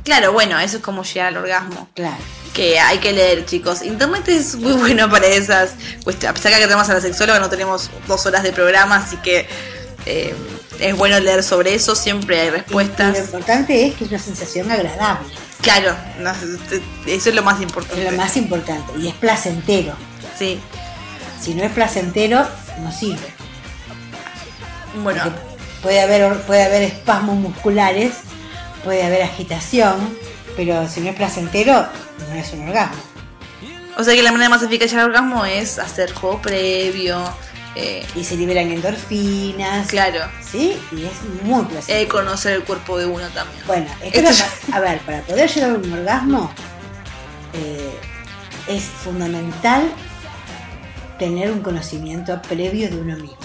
Claro, 0.04 0.34
bueno, 0.34 0.60
eso 0.60 0.78
es 0.78 0.84
como 0.84 1.04
llegar 1.04 1.28
al 1.30 1.38
orgasmo. 1.38 1.88
Claro. 1.96 2.18
Que 2.54 2.78
hay 2.80 2.98
que 3.00 3.14
leer, 3.14 3.46
chicos. 3.46 3.82
Internet 3.84 4.28
es 4.28 4.56
muy 4.56 4.74
bueno 4.74 5.10
para 5.10 5.26
esas 5.28 5.72
cuestiones. 6.04 6.32
A 6.32 6.34
pesar 6.34 6.52
que 6.60 6.66
tenemos 6.68 6.88
a 6.90 6.94
la 6.94 7.02
sexóloga, 7.02 7.40
no 7.40 7.50
tenemos 7.50 7.90
dos 8.08 8.26
horas 8.26 8.44
de 8.44 8.52
programa, 8.52 8.98
así 8.98 9.16
que 9.18 9.48
eh, 10.06 10.36
es 10.80 10.96
bueno 10.96 11.20
leer 11.20 11.44
sobre 11.44 11.74
eso. 11.76 11.96
Siempre 11.96 12.40
hay 12.40 12.48
Y 12.48 12.52
respuestas. 12.52 13.18
lo 13.18 13.24
importante 13.26 13.88
es 13.88 13.96
que 13.96 14.04
es 14.06 14.10
una 14.12 14.20
sensación 14.20 14.72
agradable. 14.72 15.28
Claro, 15.62 15.96
no, 16.20 16.32
eso 17.08 17.30
es 17.30 17.36
lo 17.36 17.42
más 17.44 17.56
Es 17.58 17.64
importante. 17.64 18.04
lo 18.12 18.18
más 18.18 18.38
importante. 18.38 18.94
Y 19.00 19.08
es 19.08 19.14
placentero. 19.16 19.94
Sí. 20.38 20.60
Si 21.42 21.54
no 21.56 21.64
es 21.64 21.72
placentero, 21.72 22.46
no 22.82 22.92
sirve. 22.92 23.34
Bueno, 25.04 25.24
Porque 25.24 25.40
puede 25.82 26.02
haber, 26.02 26.40
puede 26.42 26.64
haber 26.64 26.84
espasmos 26.84 27.36
musculares, 27.36 28.14
puede 28.84 29.04
haber 29.04 29.24
agitación, 29.24 29.96
pero 30.56 30.88
si 30.88 31.02
no 31.02 31.10
es 31.10 31.16
placentero, 31.16 31.86
no 32.30 32.36
es 32.36 32.54
un 32.54 32.68
orgasmo. 32.68 33.02
o 33.98 34.04
sea 34.04 34.14
que 34.16 34.24
la 34.24 34.32
manera 34.32 34.50
más 34.50 34.62
eficaz 34.64 34.88
de 34.92 34.96
llegar 34.96 35.06
al 35.06 35.10
orgasmo 35.12 35.46
es 35.46 35.80
hacer 35.80 36.14
juego 36.14 36.42
previo. 36.42 37.22
Eh, 37.76 38.06
Y 38.16 38.24
se 38.24 38.36
liberan 38.38 38.72
endorfinas. 38.72 39.88
claro. 39.88 40.20
¿Sí? 40.42 40.78
Y 40.92 41.04
es 41.06 41.12
muy 41.44 41.64
placentero. 41.66 42.00
eh, 42.00 42.08
conocer 42.08 42.54
el 42.54 42.64
cuerpo 42.64 42.98
de 42.98 43.06
uno 43.06 43.28
también. 43.30 43.62
Bueno, 43.68 43.88
Esto 44.02 44.46
a 44.74 44.80
ver, 44.80 45.00
para 45.02 45.22
poder 45.22 45.50
llegar 45.50 45.72
a 45.72 45.74
un 45.74 45.94
orgasmo 45.94 46.50
eh, 47.54 48.00
es 48.68 48.84
fundamental 48.84 49.92
tener 51.20 51.52
un 51.52 51.62
conocimiento 51.62 52.42
previo 52.42 52.90
de 52.90 52.98
uno 52.98 53.16
mismo, 53.16 53.38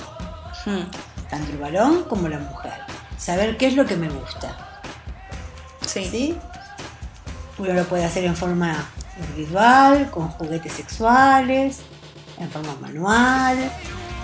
Hmm, 0.64 0.82
tanto 1.30 1.50
el 1.52 1.58
varón 1.58 2.04
como 2.04 2.28
la 2.28 2.38
mujer. 2.38 2.72
Saber 3.16 3.56
qué 3.56 3.66
es 3.68 3.74
lo 3.76 3.86
que 3.86 3.96
me 3.96 4.08
gusta. 4.08 4.80
sí. 5.86 6.04
¿sí? 6.10 6.36
Uno 7.58 7.72
lo 7.74 7.84
puede 7.84 8.04
hacer 8.06 8.24
en 8.24 8.34
forma 8.34 8.86
individual, 9.20 10.10
con 10.10 10.28
juguetes 10.28 10.72
sexuales, 10.72 11.80
en 12.38 12.50
forma 12.50 12.74
manual. 12.80 13.70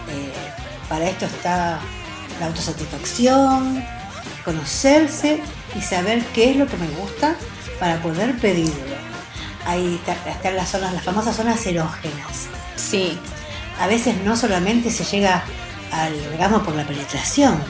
Eh, 0.09 0.33
para 0.88 1.09
esto 1.09 1.25
está 1.27 1.79
la 2.40 2.47
autosatisfacción, 2.47 3.85
conocerse 4.45 5.40
y 5.77 5.81
saber 5.83 6.25
qué 6.35 6.51
es 6.51 6.57
lo 6.57 6.66
que 6.66 6.77
me 6.77 6.88
gusta 6.88 7.35
para 7.81 8.01
poder 8.01 8.37
pedirlo. 8.38 8.97
Ahí 9.66 9.97
está- 9.97 10.31
están 10.31 10.55
las 10.57 10.71
zonas, 10.71 10.92
las 10.92 11.03
famosas 11.03 11.35
zonas 11.37 11.64
erógenas. 11.66 12.47
Sí. 12.77 13.19
A 13.81 13.87
veces 13.88 14.16
no 14.25 14.37
solamente 14.37 14.90
se 14.90 15.05
llega 15.05 15.42
al 15.92 16.14
orgasmo 16.33 16.62
por 16.62 16.75
la 16.75 16.85
penetración, 16.87 17.62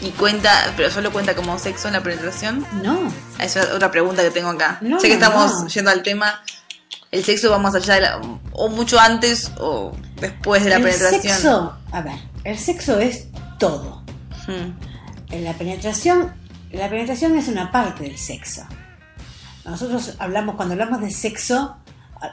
Y 0.00 0.10
cuenta, 0.10 0.72
pero 0.76 0.90
solo 0.90 1.10
cuenta 1.12 1.34
como 1.34 1.58
sexo 1.58 1.88
en 1.88 1.94
la 1.94 2.02
penetración. 2.02 2.66
no. 2.82 3.10
Esa 3.38 3.62
es 3.62 3.70
otra 3.70 3.90
pregunta 3.90 4.22
que 4.22 4.30
tengo 4.30 4.50
acá. 4.50 4.78
No, 4.82 5.00
sé 5.00 5.08
que 5.08 5.16
no, 5.16 5.24
estamos 5.24 5.62
no. 5.62 5.68
yendo 5.68 5.90
al 5.90 6.02
tema. 6.02 6.42
El 7.14 7.24
sexo 7.24 7.48
va 7.50 7.58
más 7.58 7.74
allá 7.76 7.94
de 7.94 8.00
la, 8.00 8.20
o 8.52 8.68
mucho 8.68 8.98
antes 8.98 9.52
o 9.58 9.92
después 10.20 10.64
de 10.64 10.70
la 10.70 10.76
el 10.76 10.82
penetración. 10.82 11.22
sexo, 11.22 11.78
a 11.92 12.00
ver, 12.02 12.18
el 12.42 12.58
sexo 12.58 12.98
es 12.98 13.28
todo. 13.58 14.02
Hmm, 14.48 14.72
En 15.30 15.44
la 15.44 15.52
penetración, 15.54 16.34
la 16.72 16.88
penetración 16.90 17.36
es 17.38 17.46
una 17.48 17.70
parte 17.70 18.02
del 18.02 18.18
sexo. 18.18 18.66
Nosotros 19.64 20.16
hablamos, 20.18 20.56
cuando 20.56 20.74
hablamos 20.74 21.00
de 21.00 21.10
sexo, 21.10 21.76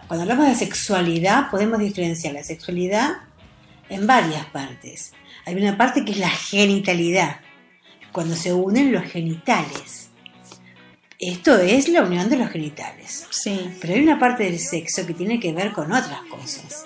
cuando 0.07 0.23
hablamos 0.23 0.47
de 0.47 0.55
sexualidad, 0.55 1.49
podemos 1.51 1.79
diferenciar 1.79 2.33
la 2.33 2.43
sexualidad 2.43 3.09
en 3.89 4.07
varias 4.07 4.45
partes. 4.47 5.13
Hay 5.45 5.55
una 5.55 5.77
parte 5.77 6.03
que 6.05 6.11
es 6.13 6.17
la 6.17 6.29
genitalidad, 6.29 7.37
cuando 8.11 8.35
se 8.35 8.51
unen 8.53 8.91
los 8.91 9.03
genitales. 9.03 10.09
Esto 11.21 11.55
es 11.57 11.87
la 11.87 12.01
unión 12.01 12.29
de 12.29 12.35
los 12.37 12.49
genitales. 12.49 13.27
Sí. 13.29 13.69
Pero 13.79 13.93
hay 13.93 14.01
una 14.01 14.17
parte 14.19 14.43
del 14.43 14.59
sexo 14.59 15.05
que 15.05 15.13
tiene 15.13 15.39
que 15.39 15.53
ver 15.53 15.71
con 15.71 15.91
otras 15.91 16.19
cosas. 16.29 16.85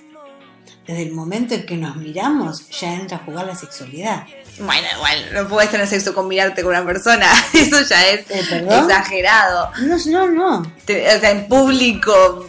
Desde 0.85 1.01
el 1.03 1.13
momento 1.13 1.55
en 1.55 1.65
que 1.65 1.77
nos 1.77 1.95
miramos, 1.95 2.69
ya 2.69 2.93
entra 2.93 3.17
a 3.17 3.21
jugar 3.21 3.47
la 3.47 3.55
sexualidad. 3.55 4.25
Bueno, 4.59 4.87
igual, 4.95 5.29
no 5.33 5.47
puedes 5.47 5.71
tener 5.71 5.87
sexo 5.87 6.13
con 6.13 6.27
mirarte 6.27 6.61
con 6.63 6.71
una 6.71 6.85
persona. 6.85 7.31
Eso 7.53 7.81
ya 7.89 8.07
es 8.09 8.29
Eh, 8.29 8.43
¿perdón? 8.49 8.83
exagerado. 8.91 9.71
No, 9.81 9.97
no, 10.05 10.27
no. 10.29 10.73
Te- 10.85 11.15
o 11.15 11.19
sea, 11.19 11.31
en 11.31 11.47
público, 11.47 12.47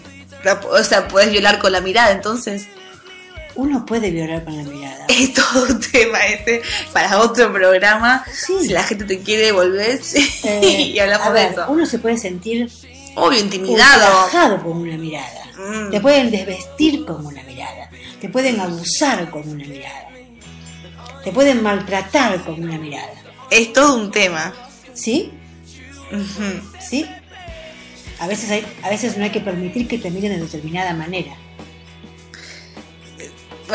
o 0.70 0.83
sea, 0.83 1.09
puedes 1.09 1.31
violar 1.31 1.59
con 1.61 1.72
la 1.72 1.81
mirada, 1.81 2.11
entonces 2.11 2.66
Uno 3.57 3.85
puede 3.87 4.11
violar 4.11 4.45
con 4.45 4.57
la 4.57 4.62
mirada. 4.62 5.07
es 5.09 5.35
todo 5.35 5.64
un 5.64 5.81
tema 5.81 6.19
ese 6.27 6.62
para 6.92 7.21
otro 7.21 7.53
programa. 7.53 8.25
Sí. 8.33 8.55
Si 8.62 8.69
la 8.69 8.83
gente 8.83 9.05
te 9.05 9.21
quiere, 9.21 9.53
volvés 9.53 10.14
Eh, 10.45 10.90
y 10.95 10.99
hablamos 10.99 11.27
a 11.27 11.31
ver, 11.31 11.49
de 11.49 11.53
eso. 11.55 11.66
Uno 11.69 11.87
se 11.87 11.99
puede 11.99 12.19
sentir 12.19 12.71
Obvio, 13.14 13.40
intimidado. 13.40 14.62
con 14.62 14.77
una 14.79 14.97
mirada. 14.97 15.47
Mm. 15.57 15.90
Te 15.90 16.01
pueden 16.01 16.31
desvestir 16.31 17.05
con 17.07 17.25
una 17.25 17.42
mirada. 17.42 17.90
Te 18.21 18.29
pueden 18.29 18.61
abusar 18.61 19.31
con 19.31 19.49
una 19.49 19.64
mirada. 19.64 20.09
Te 21.25 21.33
pueden 21.33 21.62
maltratar 21.62 22.45
con 22.45 22.62
una 22.62 22.79
mirada. 22.79 23.12
Es 23.51 23.73
todo 23.73 23.97
un 23.97 24.11
tema. 24.11 24.53
¿Sí? 24.95 25.33
¿Sí? 26.81 27.07
A 28.19 28.27
veces, 28.27 28.51
hay, 28.51 28.66
a 28.83 28.88
veces 28.88 29.16
no 29.16 29.25
hay 29.25 29.31
que 29.31 29.40
permitir 29.40 29.88
que 29.88 29.99
te 29.99 30.11
miren 30.11 30.33
de 30.33 30.40
determinada 30.40 30.95
manera. 30.95 31.33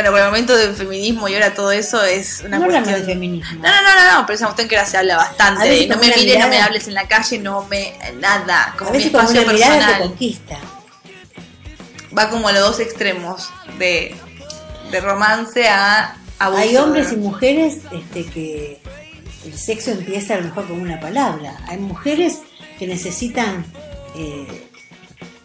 Bueno, 0.01 0.13
por 0.13 0.19
el 0.21 0.25
momento 0.25 0.57
del 0.57 0.73
feminismo 0.73 1.27
y 1.27 1.35
ahora 1.35 1.53
todo 1.53 1.71
eso 1.71 2.03
es 2.03 2.41
una 2.43 2.57
no 2.57 2.65
cuestión. 2.65 2.99
de 2.99 3.03
feminismo. 3.05 3.61
No, 3.61 3.69
no, 3.69 3.81
no, 3.93 4.17
no, 4.17 4.25
pero 4.25 4.35
esa 4.35 4.45
cuestión 4.45 4.67
que 4.67 4.75
ahora 4.75 4.89
se 4.89 4.97
habla 4.97 5.15
bastante. 5.17 5.69
veces 5.69 5.87
No 5.89 5.93
con 5.93 6.01
me 6.01 6.07
una 6.07 6.15
mires, 6.15 6.39
no 6.39 6.47
me 6.47 6.59
hables 6.59 6.87
en 6.87 6.93
la 6.95 7.07
calle, 7.07 7.37
no 7.37 7.67
me. 7.69 7.93
nada. 8.19 8.73
Como 8.79 8.89
a 8.89 8.93
veces 8.93 9.11
con 9.11 9.21
espacio 9.21 9.43
una 9.43 9.53
mirada 9.53 9.73
te 9.73 9.85
personal. 9.85 10.01
conquista. 10.09 10.57
va 12.17 12.29
como 12.31 12.47
a 12.47 12.51
los 12.51 12.61
dos 12.63 12.79
extremos 12.79 13.51
de, 13.77 14.15
de 14.89 15.01
romance 15.01 15.69
a 15.69 16.15
abuso. 16.39 16.61
Hay 16.63 16.77
hombres 16.77 17.11
y 17.11 17.17
mujeres 17.17 17.81
este, 17.91 18.25
que 18.25 18.81
el 19.45 19.55
sexo 19.55 19.91
empieza 19.91 20.33
a 20.33 20.37
lo 20.37 20.45
mejor 20.45 20.67
con 20.67 20.81
una 20.81 20.99
palabra. 20.99 21.57
Hay 21.67 21.77
mujeres 21.77 22.39
que 22.79 22.87
necesitan, 22.87 23.63
eh, 24.15 24.67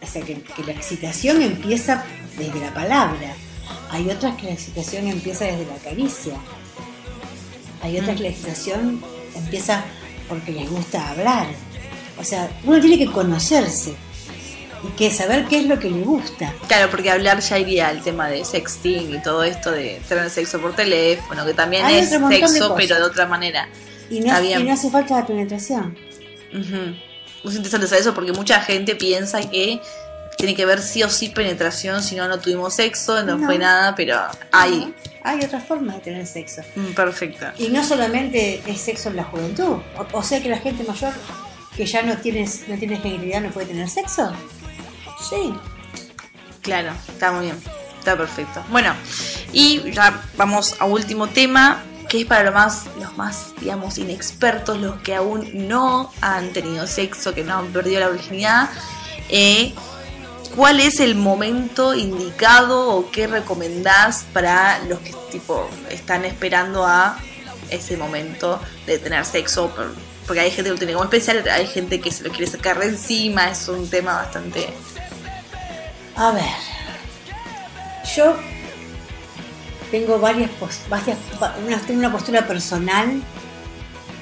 o 0.01 0.07
sea, 0.07 0.23
que, 0.23 0.41
que 0.41 0.63
la 0.63 0.71
excitación 0.71 1.43
empieza 1.43 2.03
desde 2.39 2.59
la 2.59 2.73
palabra. 2.73 3.35
Hay 3.89 4.09
otras 4.09 4.35
que 4.35 4.47
la 4.47 4.53
excitación 4.53 5.07
empieza 5.07 5.45
desde 5.45 5.65
la 5.65 5.77
caricia. 5.77 6.35
Hay 7.81 7.97
otras 7.99 8.17
que 8.17 8.23
la 8.23 8.29
excitación 8.29 9.01
empieza 9.35 9.83
porque 10.27 10.51
les 10.51 10.69
gusta 10.69 11.09
hablar. 11.09 11.47
O 12.19 12.23
sea, 12.23 12.49
uno 12.63 12.79
tiene 12.79 12.97
que 12.97 13.11
conocerse 13.11 13.93
y 14.83 14.87
que 14.97 15.11
saber 15.11 15.45
qué 15.45 15.59
es 15.59 15.65
lo 15.65 15.79
que 15.79 15.89
le 15.89 16.01
gusta. 16.01 16.53
Claro, 16.67 16.89
porque 16.89 17.09
hablar 17.09 17.39
ya 17.39 17.57
iría 17.57 17.87
al 17.87 18.01
tema 18.01 18.27
de 18.27 18.43
sexting 18.43 19.15
y 19.15 19.21
todo 19.21 19.43
esto 19.43 19.71
de 19.71 20.01
tener 20.07 20.29
sexo 20.29 20.59
por 20.59 20.75
teléfono, 20.75 21.45
que 21.45 21.53
también 21.53 21.85
Hay 21.85 21.99
es 21.99 22.11
de 22.11 22.19
sexo, 22.27 22.75
pero 22.75 22.95
de 22.95 23.03
otra 23.03 23.25
manera. 23.25 23.69
Y 24.09 24.19
no, 24.19 24.41
y 24.41 24.69
hace 24.69 24.89
falta 24.89 25.19
la 25.19 25.25
penetración. 25.25 25.97
Ujú. 26.53 27.49
Es 27.49 27.55
interesante 27.55 27.87
saber 27.87 28.01
eso 28.01 28.13
porque 28.13 28.33
mucha 28.33 28.61
gente 28.61 28.95
piensa 28.95 29.41
que 29.49 29.79
tiene 30.37 30.55
que 30.55 30.65
ver 30.65 30.81
sí 30.81 31.03
o 31.03 31.09
sí 31.09 31.29
penetración, 31.29 32.03
si 32.03 32.15
no, 32.15 32.27
no 32.27 32.39
tuvimos 32.39 32.75
sexo, 32.75 33.23
no, 33.23 33.37
No. 33.37 33.45
fue 33.45 33.57
nada, 33.57 33.95
pero 33.95 34.19
hay. 34.51 34.93
Hay 35.23 35.39
otras 35.43 35.63
formas 35.65 35.95
de 35.95 36.01
tener 36.01 36.25
sexo. 36.27 36.61
Mm, 36.75 36.93
Perfecto. 36.93 37.47
Y 37.57 37.67
no 37.69 37.83
solamente 37.83 38.61
es 38.65 38.79
sexo 38.79 39.09
en 39.09 39.17
la 39.17 39.23
juventud. 39.25 39.77
O, 39.97 40.07
o 40.13 40.23
sea 40.23 40.41
que 40.41 40.47
la 40.49 40.59
gente 40.59 40.83
mayor 40.83 41.11
que 41.75 41.85
ya 41.85 42.01
no 42.03 42.15
tiene, 42.17 42.47
no 42.67 42.77
tiene 42.77 42.97
genitalidad 42.97 43.41
no 43.41 43.49
puede 43.51 43.67
tener 43.67 43.89
sexo. 43.89 44.31
Sí. 45.29 45.53
Claro, 46.61 46.91
está 47.07 47.31
muy 47.31 47.45
bien, 47.45 47.57
está 47.99 48.15
perfecto. 48.17 48.63
Bueno, 48.69 48.93
y 49.53 49.91
ya 49.91 50.21
vamos 50.37 50.75
a 50.79 50.85
último 50.85 51.27
tema, 51.27 51.81
que 52.09 52.21
es 52.21 52.25
para 52.25 52.43
los 52.43 52.53
más, 52.53 52.85
los 52.99 53.15
más, 53.17 53.53
digamos, 53.59 53.97
inexpertos, 53.97 54.77
los 54.77 55.01
que 55.01 55.15
aún 55.15 55.49
no 55.67 56.11
han 56.21 56.51
tenido 56.53 56.85
sexo, 56.87 57.33
que 57.33 57.43
no 57.43 57.57
han 57.57 57.67
perdido 57.67 57.99
la 58.01 58.09
virginidad. 58.09 58.69
Eh, 59.29 59.73
¿Cuál 60.57 60.79
es 60.81 60.99
el 60.99 61.13
momento 61.15 61.93
indicado 61.93 62.89
o 62.89 63.11
qué 63.11 63.27
recomendás 63.27 64.25
para 64.33 64.79
los 64.89 64.99
que 64.99 65.13
tipo 65.31 65.69
están 65.89 66.25
esperando 66.25 66.85
a 66.85 67.17
ese 67.69 67.95
momento 67.95 68.59
de 68.85 68.97
tener 68.97 69.23
sexo? 69.23 69.69
Por- 69.69 69.93
Porque 70.25 70.41
hay 70.41 70.49
gente 70.51 70.63
que 70.63 70.71
lo 70.71 70.77
tiene 70.77 70.93
como 70.93 71.05
especial, 71.05 71.47
hay 71.47 71.67
gente 71.67 72.01
que 72.01 72.11
se 72.11 72.23
lo 72.23 72.31
quiere 72.31 72.47
sacar 72.51 72.79
de 72.79 72.87
encima, 72.87 73.49
es 73.51 73.67
un 73.69 73.89
tema 73.89 74.13
bastante 74.13 74.67
A 76.15 76.31
ver. 76.31 76.43
Yo 78.15 78.35
tengo 79.91 80.19
varias, 80.19 80.49
varias 80.89 81.17
va- 81.41 81.55
una, 81.65 81.77
tengo 81.79 81.99
una 81.99 82.11
postura 82.11 82.45
personal 82.47 83.21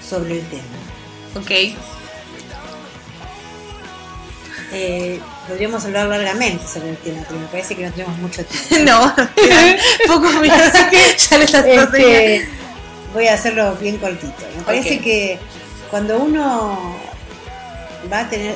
sobre 0.08 0.40
el 0.42 0.46
tema. 0.48 0.64
Ok. 1.36 1.76
Eh, 4.72 5.20
podríamos 5.48 5.86
hablar 5.86 6.08
largamente 6.08 6.66
sobre 6.68 6.90
el 6.92 6.98
tema, 6.98 7.24
pero 7.28 7.40
me 7.40 7.46
parece 7.48 7.76
que 7.76 7.86
no 7.86 7.92
tenemos 7.92 8.18
mucho 8.18 8.44
tiempo. 8.46 8.76
No, 8.92 9.16
poco. 10.08 10.28
Así 10.28 10.90
que 10.90 11.18
ya 11.30 11.38
le 11.38 11.46
estás 11.46 11.66
Este, 11.66 12.48
voy 13.14 13.28
a 13.28 13.34
hacerlo 13.36 13.76
bien 13.76 13.98
cortito. 13.98 14.44
Me 14.58 14.64
parece 14.64 15.00
que 15.00 15.40
cuando 15.90 16.18
uno 16.18 16.96
va 18.12 18.20
a 18.22 18.30
tener... 18.30 18.56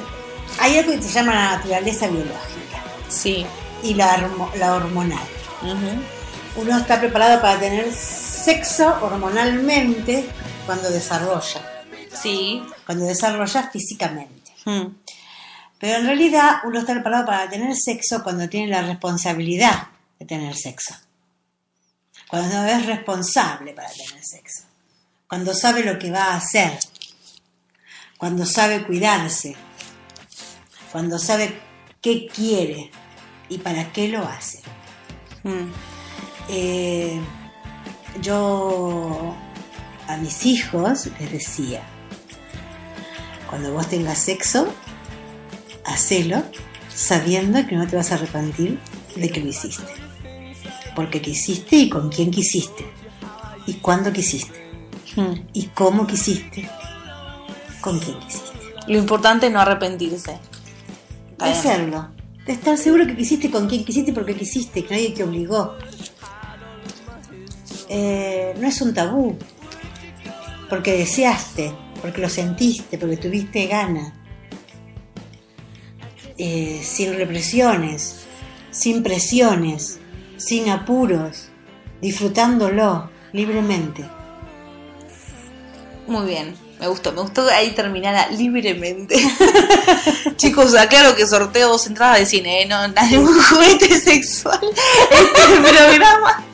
Hay 0.60 0.78
algo 0.78 0.92
que 0.92 1.02
se 1.02 1.10
llama 1.14 1.34
la 1.34 1.52
naturaleza 1.58 2.08
biológica 2.08 2.84
Sí. 3.08 3.46
y 3.84 3.94
la, 3.94 4.30
la 4.58 4.74
hormonal. 4.76 5.20
Uno 6.56 6.78
está 6.78 7.00
preparado 7.00 7.40
para 7.40 7.60
tener 7.60 7.94
sexo 7.94 8.94
hormonalmente 9.02 10.26
cuando 10.66 10.90
desarrolla, 10.90 11.62
Sí. 12.22 12.62
cuando 12.86 13.06
desarrolla 13.06 13.70
físicamente. 13.72 14.52
Mm. 14.66 14.88
Pero 15.80 15.98
en 15.98 16.06
realidad 16.06 16.58
uno 16.66 16.80
está 16.80 16.94
preparado 16.94 17.26
para 17.26 17.50
tener 17.50 17.76
sexo 17.76 18.22
cuando 18.24 18.50
tiene 18.50 18.68
la 18.68 18.82
responsabilidad 18.82 19.88
de 20.20 20.26
tener 20.26 20.56
sexo. 20.56 20.96
Cuando 22.28 22.66
es 22.66 22.86
responsable 22.86 23.74
para 23.74 23.90
tener 23.90 24.24
sexo. 24.24 24.64
Cuando 25.28 25.54
sabe 25.54 25.84
lo 25.84 25.98
que 25.98 26.12
va 26.12 26.26
a 26.26 26.36
hacer. 26.36 26.78
Cuando 28.18 28.46
sabe 28.46 28.86
cuidarse. 28.86 29.56
Cuando 30.92 31.18
sabe 31.18 31.58
qué 32.02 32.28
quiere 32.28 32.92
y 33.48 33.58
para 33.60 33.92
qué 33.94 34.10
lo 34.10 34.24
hace. 34.28 34.62
Mm. 35.44 35.72
Eh, 36.50 37.20
yo 38.22 39.36
a 40.08 40.18
mis 40.18 40.46
hijos 40.46 41.08
les 41.20 41.32
decía, 41.32 41.84
cuando 43.50 43.72
vos 43.72 43.88
tengas 43.88 44.18
sexo, 44.20 44.74
hacelo 45.94 46.44
sabiendo 46.94 47.66
que 47.66 47.76
no 47.76 47.88
te 47.88 47.96
vas 47.96 48.12
a 48.12 48.16
arrepentir 48.16 48.80
de 49.16 49.30
que 49.30 49.40
lo 49.40 49.48
hiciste. 49.48 49.92
Porque 50.96 51.22
quisiste 51.22 51.78
y 51.78 51.90
con 51.90 52.10
quién 52.10 52.32
quisiste. 52.32 52.86
Y 53.66 53.76
cuándo 53.76 54.12
quisiste. 54.12 54.60
Mm. 55.16 55.48
Y 55.54 55.68
cómo 55.68 56.06
quisiste. 56.06 56.70
Con 57.82 58.00
quién 58.00 58.20
quisiste. 58.20 58.50
Lo 58.88 58.98
importante 58.98 59.48
es 59.48 59.54
no 59.54 59.62
arrepentirse. 59.62 60.40
De 61.38 61.46
hacerlo. 61.46 62.10
De 62.46 62.54
estar 62.54 62.78
seguro 62.78 63.06
que 63.06 63.16
quisiste 63.16 63.50
con 63.50 63.68
quién 63.68 63.86
quisiste 63.86 64.12
y 64.12 64.14
porque 64.14 64.36
quisiste, 64.36 64.84
que 64.84 64.94
nadie 64.94 65.12
te 65.12 65.24
obligó. 65.24 65.76
Eh, 67.88 68.56
no 68.60 68.68
es 68.68 68.82
un 68.82 68.94
tabú. 68.94 69.38
Porque 70.70 70.94
deseaste, 70.94 71.72
porque 72.02 72.22
lo 72.22 72.30
sentiste, 72.30 72.98
porque 72.98 73.18
tuviste 73.18 73.68
gana. 73.68 74.19
Eh, 76.42 76.82
sin 76.84 77.16
represiones, 77.16 78.22
sin 78.72 79.04
presiones, 79.04 80.00
sin 80.38 80.70
apuros, 80.70 81.50
disfrutándolo 82.02 83.10
libremente. 83.34 84.06
Muy 86.08 86.26
bien. 86.28 86.56
Me 86.80 86.88
gustó, 86.88 87.12
me 87.12 87.22
gustó 87.22 87.46
ahí 87.50 87.72
terminara 87.72 88.30
libremente. 88.30 89.22
Chicos, 90.38 90.74
aclaro 90.76 91.14
que 91.14 91.28
sorteo 91.28 91.68
dos 91.68 91.86
entradas 91.88 92.20
de 92.20 92.26
cine, 92.26 92.62
¿eh? 92.62 92.66
no 92.68 92.88
ningún 92.88 93.38
juguete 93.44 94.00
sexual. 94.00 94.62
Este 95.12 95.62
programa. 95.62 96.46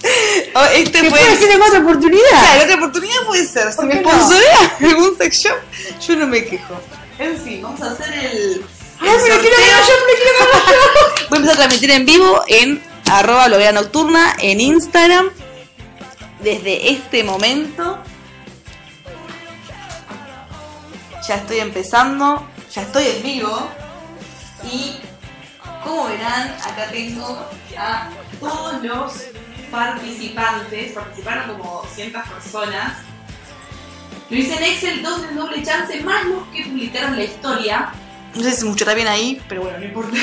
o 0.55 0.63
Este 0.73 1.01
¿Qué 1.01 1.09
fue. 1.11 1.19
puede 1.19 1.35
ser 1.37 1.51
en 1.51 1.61
otra 1.61 1.79
oportunidad? 1.79 2.23
Claro, 2.31 2.63
otra 2.63 2.75
oportunidad 2.75 3.19
puede 3.27 3.45
ser. 3.45 3.69
Si 3.69 3.75
¿Por 3.75 3.85
me 3.85 3.93
qué 3.93 4.01
no? 4.01 4.09
sponsorea 4.09 4.77
algún 4.89 5.15
sex 5.15 5.43
shop, 5.43 5.57
yo 6.07 6.15
no 6.15 6.25
me 6.25 6.43
quejo. 6.43 6.73
En 7.19 7.37
fin, 7.37 7.61
vamos 7.61 7.81
a 7.83 7.91
hacer 7.91 8.11
el. 8.15 8.65
Ay, 9.05 9.15
el 9.15 9.21
me 9.21 9.29
lo 9.29 9.41
quiero 9.41 9.55
sorteo. 9.55 9.67
ganar 9.67 9.87
yo, 9.87 9.93
me 10.05 10.11
lo 10.11 10.17
quiero 10.17 10.33
ganar 10.39 10.73
yo. 10.73 11.25
Voy 11.29 11.37
a 11.37 11.41
empezar 11.41 11.53
a 11.53 11.57
transmitir 11.57 11.91
en 11.91 12.05
vivo 12.05 12.43
en 12.47 12.83
arroba 13.09 13.47
nocturna 13.71 14.35
en 14.39 14.61
Instagram. 14.61 15.29
Desde 16.39 16.91
este 16.91 17.23
momento. 17.23 17.99
Ya 21.27 21.35
estoy 21.35 21.59
empezando. 21.59 22.47
Ya 22.73 22.81
estoy 22.83 23.07
en 23.07 23.23
vivo. 23.23 23.69
Y 24.71 24.97
como 25.83 26.07
verán, 26.07 26.49
acá 26.63 26.87
tengo 26.91 27.45
a 27.77 28.09
todos 28.39 28.83
los 28.83 29.13
participantes. 29.71 30.93
Participaron 30.93 31.57
como 31.57 31.81
200 31.83 32.27
personas. 32.27 32.97
Lo 34.29 34.37
hice 34.37 34.55
en 34.55 34.63
Excel, 34.63 35.03
dos 35.03 35.23
en 35.23 35.35
doble 35.35 35.63
chance, 35.63 35.99
más 36.01 36.25
los 36.25 36.47
que 36.47 36.63
publicaron 36.63 37.15
la 37.15 37.23
historia. 37.23 37.91
No 38.35 38.43
sé 38.43 38.51
si 38.51 38.57
se 38.57 38.65
escuchará 38.65 38.93
bien 38.93 39.07
ahí, 39.07 39.41
pero 39.47 39.63
bueno, 39.63 39.79
no 39.79 39.85
importa. 39.85 40.17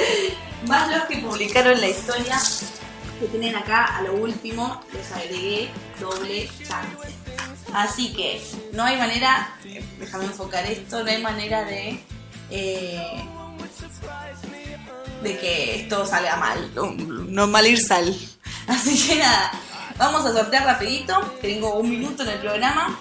más 0.66 0.90
los 0.90 1.04
que 1.04 1.18
publicaron 1.18 1.80
la 1.80 1.88
historia 1.88 2.40
que 3.20 3.26
tienen 3.26 3.54
acá 3.54 3.96
a 3.96 4.02
lo 4.02 4.14
último, 4.14 4.82
les 4.92 5.12
agregué 5.12 5.70
doble 6.00 6.48
chance. 6.58 7.14
Así 7.72 8.12
que 8.12 8.42
no 8.72 8.84
hay 8.84 8.96
manera, 8.96 9.54
déjame 9.98 10.24
enfocar 10.24 10.66
esto, 10.66 11.02
no 11.02 11.10
hay 11.10 11.22
manera 11.22 11.64
de 11.64 12.00
eh, 12.50 13.24
de 15.22 15.38
que 15.38 15.80
esto 15.80 16.04
salga 16.04 16.36
mal, 16.36 16.70
no, 16.74 16.92
no 16.92 17.46
mal 17.46 17.66
ir 17.66 17.80
sal. 17.80 18.14
Así 18.66 19.06
que 19.06 19.16
nada, 19.16 19.52
vamos 19.96 20.24
a 20.24 20.32
sortear 20.32 20.64
rapidito, 20.64 21.20
tengo 21.40 21.74
un 21.74 21.90
minuto 21.90 22.22
en 22.22 22.30
el 22.30 22.38
programa. 22.38 22.98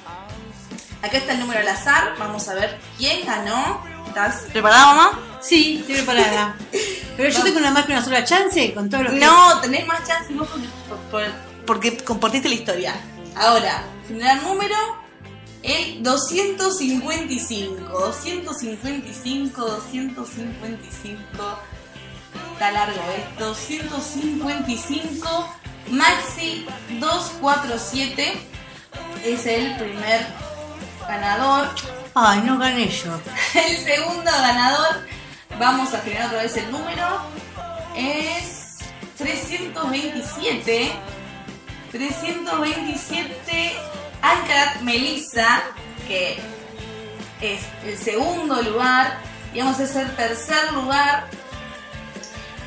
Acá 1.01 1.17
está 1.17 1.33
el 1.33 1.39
número 1.39 1.59
al 1.59 1.67
azar, 1.67 2.15
vamos 2.17 2.47
a 2.47 2.55
ver 2.55 2.79
quién 2.97 3.25
ganó. 3.25 3.92
¿Estás 4.13 4.43
preparada, 4.51 4.85
mamá? 4.93 5.19
Sí, 5.41 5.77
estoy 5.79 5.95
preparada. 5.95 6.55
Pero 7.17 7.29
yo 7.29 7.41
tengo 7.43 7.57
una 7.57 7.71
más 7.71 7.85
que 7.87 7.93
una 7.93 8.03
sola 8.03 8.23
chance 8.23 8.71
con 8.75 8.87
todo 8.89 9.01
lo 9.03 9.09
que. 9.09 9.15
No, 9.17 9.59
tenés 9.59 9.87
más 9.87 10.07
chance 10.07 10.31
vos 10.35 10.47
porque, 10.49 10.67
por- 10.87 10.97
por- 11.09 11.31
porque 11.65 11.97
compartiste 11.97 12.47
la 12.47 12.53
historia. 12.55 12.95
Ahora, 13.35 13.83
generar 14.07 14.43
número 14.43 14.75
el 15.63 16.03
255. 16.03 17.89
255, 17.89 19.65
255. 19.65 21.59
está 22.53 22.71
largo 22.71 23.01
esto. 23.17 23.55
155, 23.55 25.55
Maxi 25.89 26.67
247 26.99 28.33
es 29.25 29.45
el 29.47 29.75
primer 29.77 30.27
ganador. 31.07 31.69
Ay, 32.15 32.41
no 32.41 32.57
gané 32.59 32.89
yo. 32.89 33.19
El 33.55 33.77
segundo 33.77 34.31
ganador, 34.31 35.07
vamos 35.59 35.93
a 35.93 35.99
generar 36.01 36.27
otra 36.27 36.43
vez 36.43 36.55
el 36.57 36.71
número, 36.71 37.07
es 37.95 38.79
327. 39.17 40.91
327, 41.91 43.75
Ancarat 44.21 44.81
Melissa, 44.81 45.61
que 46.07 46.39
es 47.39 47.61
el 47.85 47.97
segundo 47.97 48.61
lugar. 48.63 49.17
Y 49.53 49.59
vamos 49.59 49.79
a 49.79 49.83
hacer 49.83 50.15
tercer 50.15 50.73
lugar. 50.73 51.25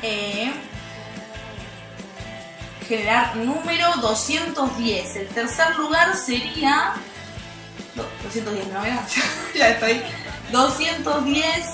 eh, 0.01 0.53
generar 2.87 3.35
número 3.35 3.91
210. 3.97 5.15
El 5.17 5.27
tercer 5.27 5.75
lugar 5.75 6.15
sería. 6.15 6.93
Do- 7.97 8.09
210, 8.23 8.67
¿no? 8.73 8.81
veo? 8.81 8.99
ya 9.55 9.69
estoy. 9.69 10.01
210. 10.51 11.65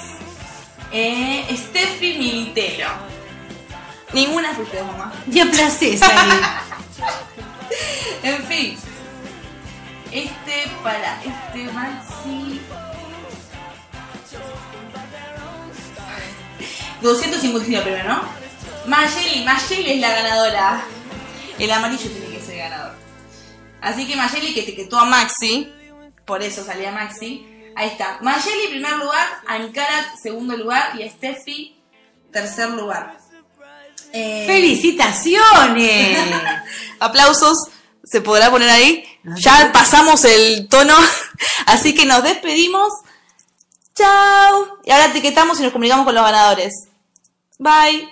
Eh, 0.92 1.46
Steffi 1.58 2.18
Militero. 2.18 2.88
Ninguna 4.14 4.54
fuiste, 4.54 4.82
mamá. 4.84 5.12
Ya 5.28 5.46
placé 5.46 5.98
salir. 5.98 6.42
En 8.24 8.44
fin. 8.46 8.78
Este 10.12 10.70
para 10.84 11.20
este 11.24 11.64
Maxi. 11.74 12.62
255 17.02 17.82
primero, 17.84 18.08
¿no? 18.10 18.22
Mayeli, 18.86 19.44
Mayeli 19.44 19.94
es 19.94 20.00
la 20.00 20.10
ganadora. 20.12 20.84
El 21.60 21.72
amarillo 21.72 22.10
tiene 22.10 22.28
que 22.28 22.42
ser 22.42 22.58
ganador. 22.58 22.94
Así 23.82 24.08
que 24.08 24.16
Mayeli 24.16 24.54
que 24.54 24.62
etiquetó 24.62 25.00
a 25.00 25.06
Maxi, 25.06 25.74
por 26.26 26.42
eso 26.44 26.64
salía 26.64 26.92
Maxi. 26.92 27.48
Ahí 27.76 27.90
está. 27.90 28.20
Mayeli 28.22 28.68
primer 28.70 28.94
lugar, 28.94 29.28
Ankarat 29.48 30.16
segundo 30.22 30.56
lugar 30.56 31.00
y 31.00 31.10
Steffi 31.10 31.76
tercer 32.32 32.70
lugar. 32.70 33.18
Eh, 34.12 34.44
¡Felicitaciones! 34.46 36.18
Aplausos, 37.00 37.70
se 38.04 38.22
podrá 38.22 38.52
poner 38.52 38.70
ahí. 38.70 39.04
No, 39.24 39.36
Ya 39.38 39.66
no. 39.66 39.72
pasamos 39.72 40.24
el 40.26 40.68
tono, 40.70 40.96
así 41.66 41.96
que 41.96 42.06
nos 42.06 42.24
despedimos. 42.24 42.94
Chao. 43.96 44.80
Y 44.84 44.92
ahora 44.92 45.06
etiquetamos 45.06 45.60
y 45.60 45.64
nos 45.64 45.72
comunicamos 45.72 46.06
con 46.06 46.16
los 46.16 46.24
ganadores. 46.24 46.74
Bye. 47.60 48.10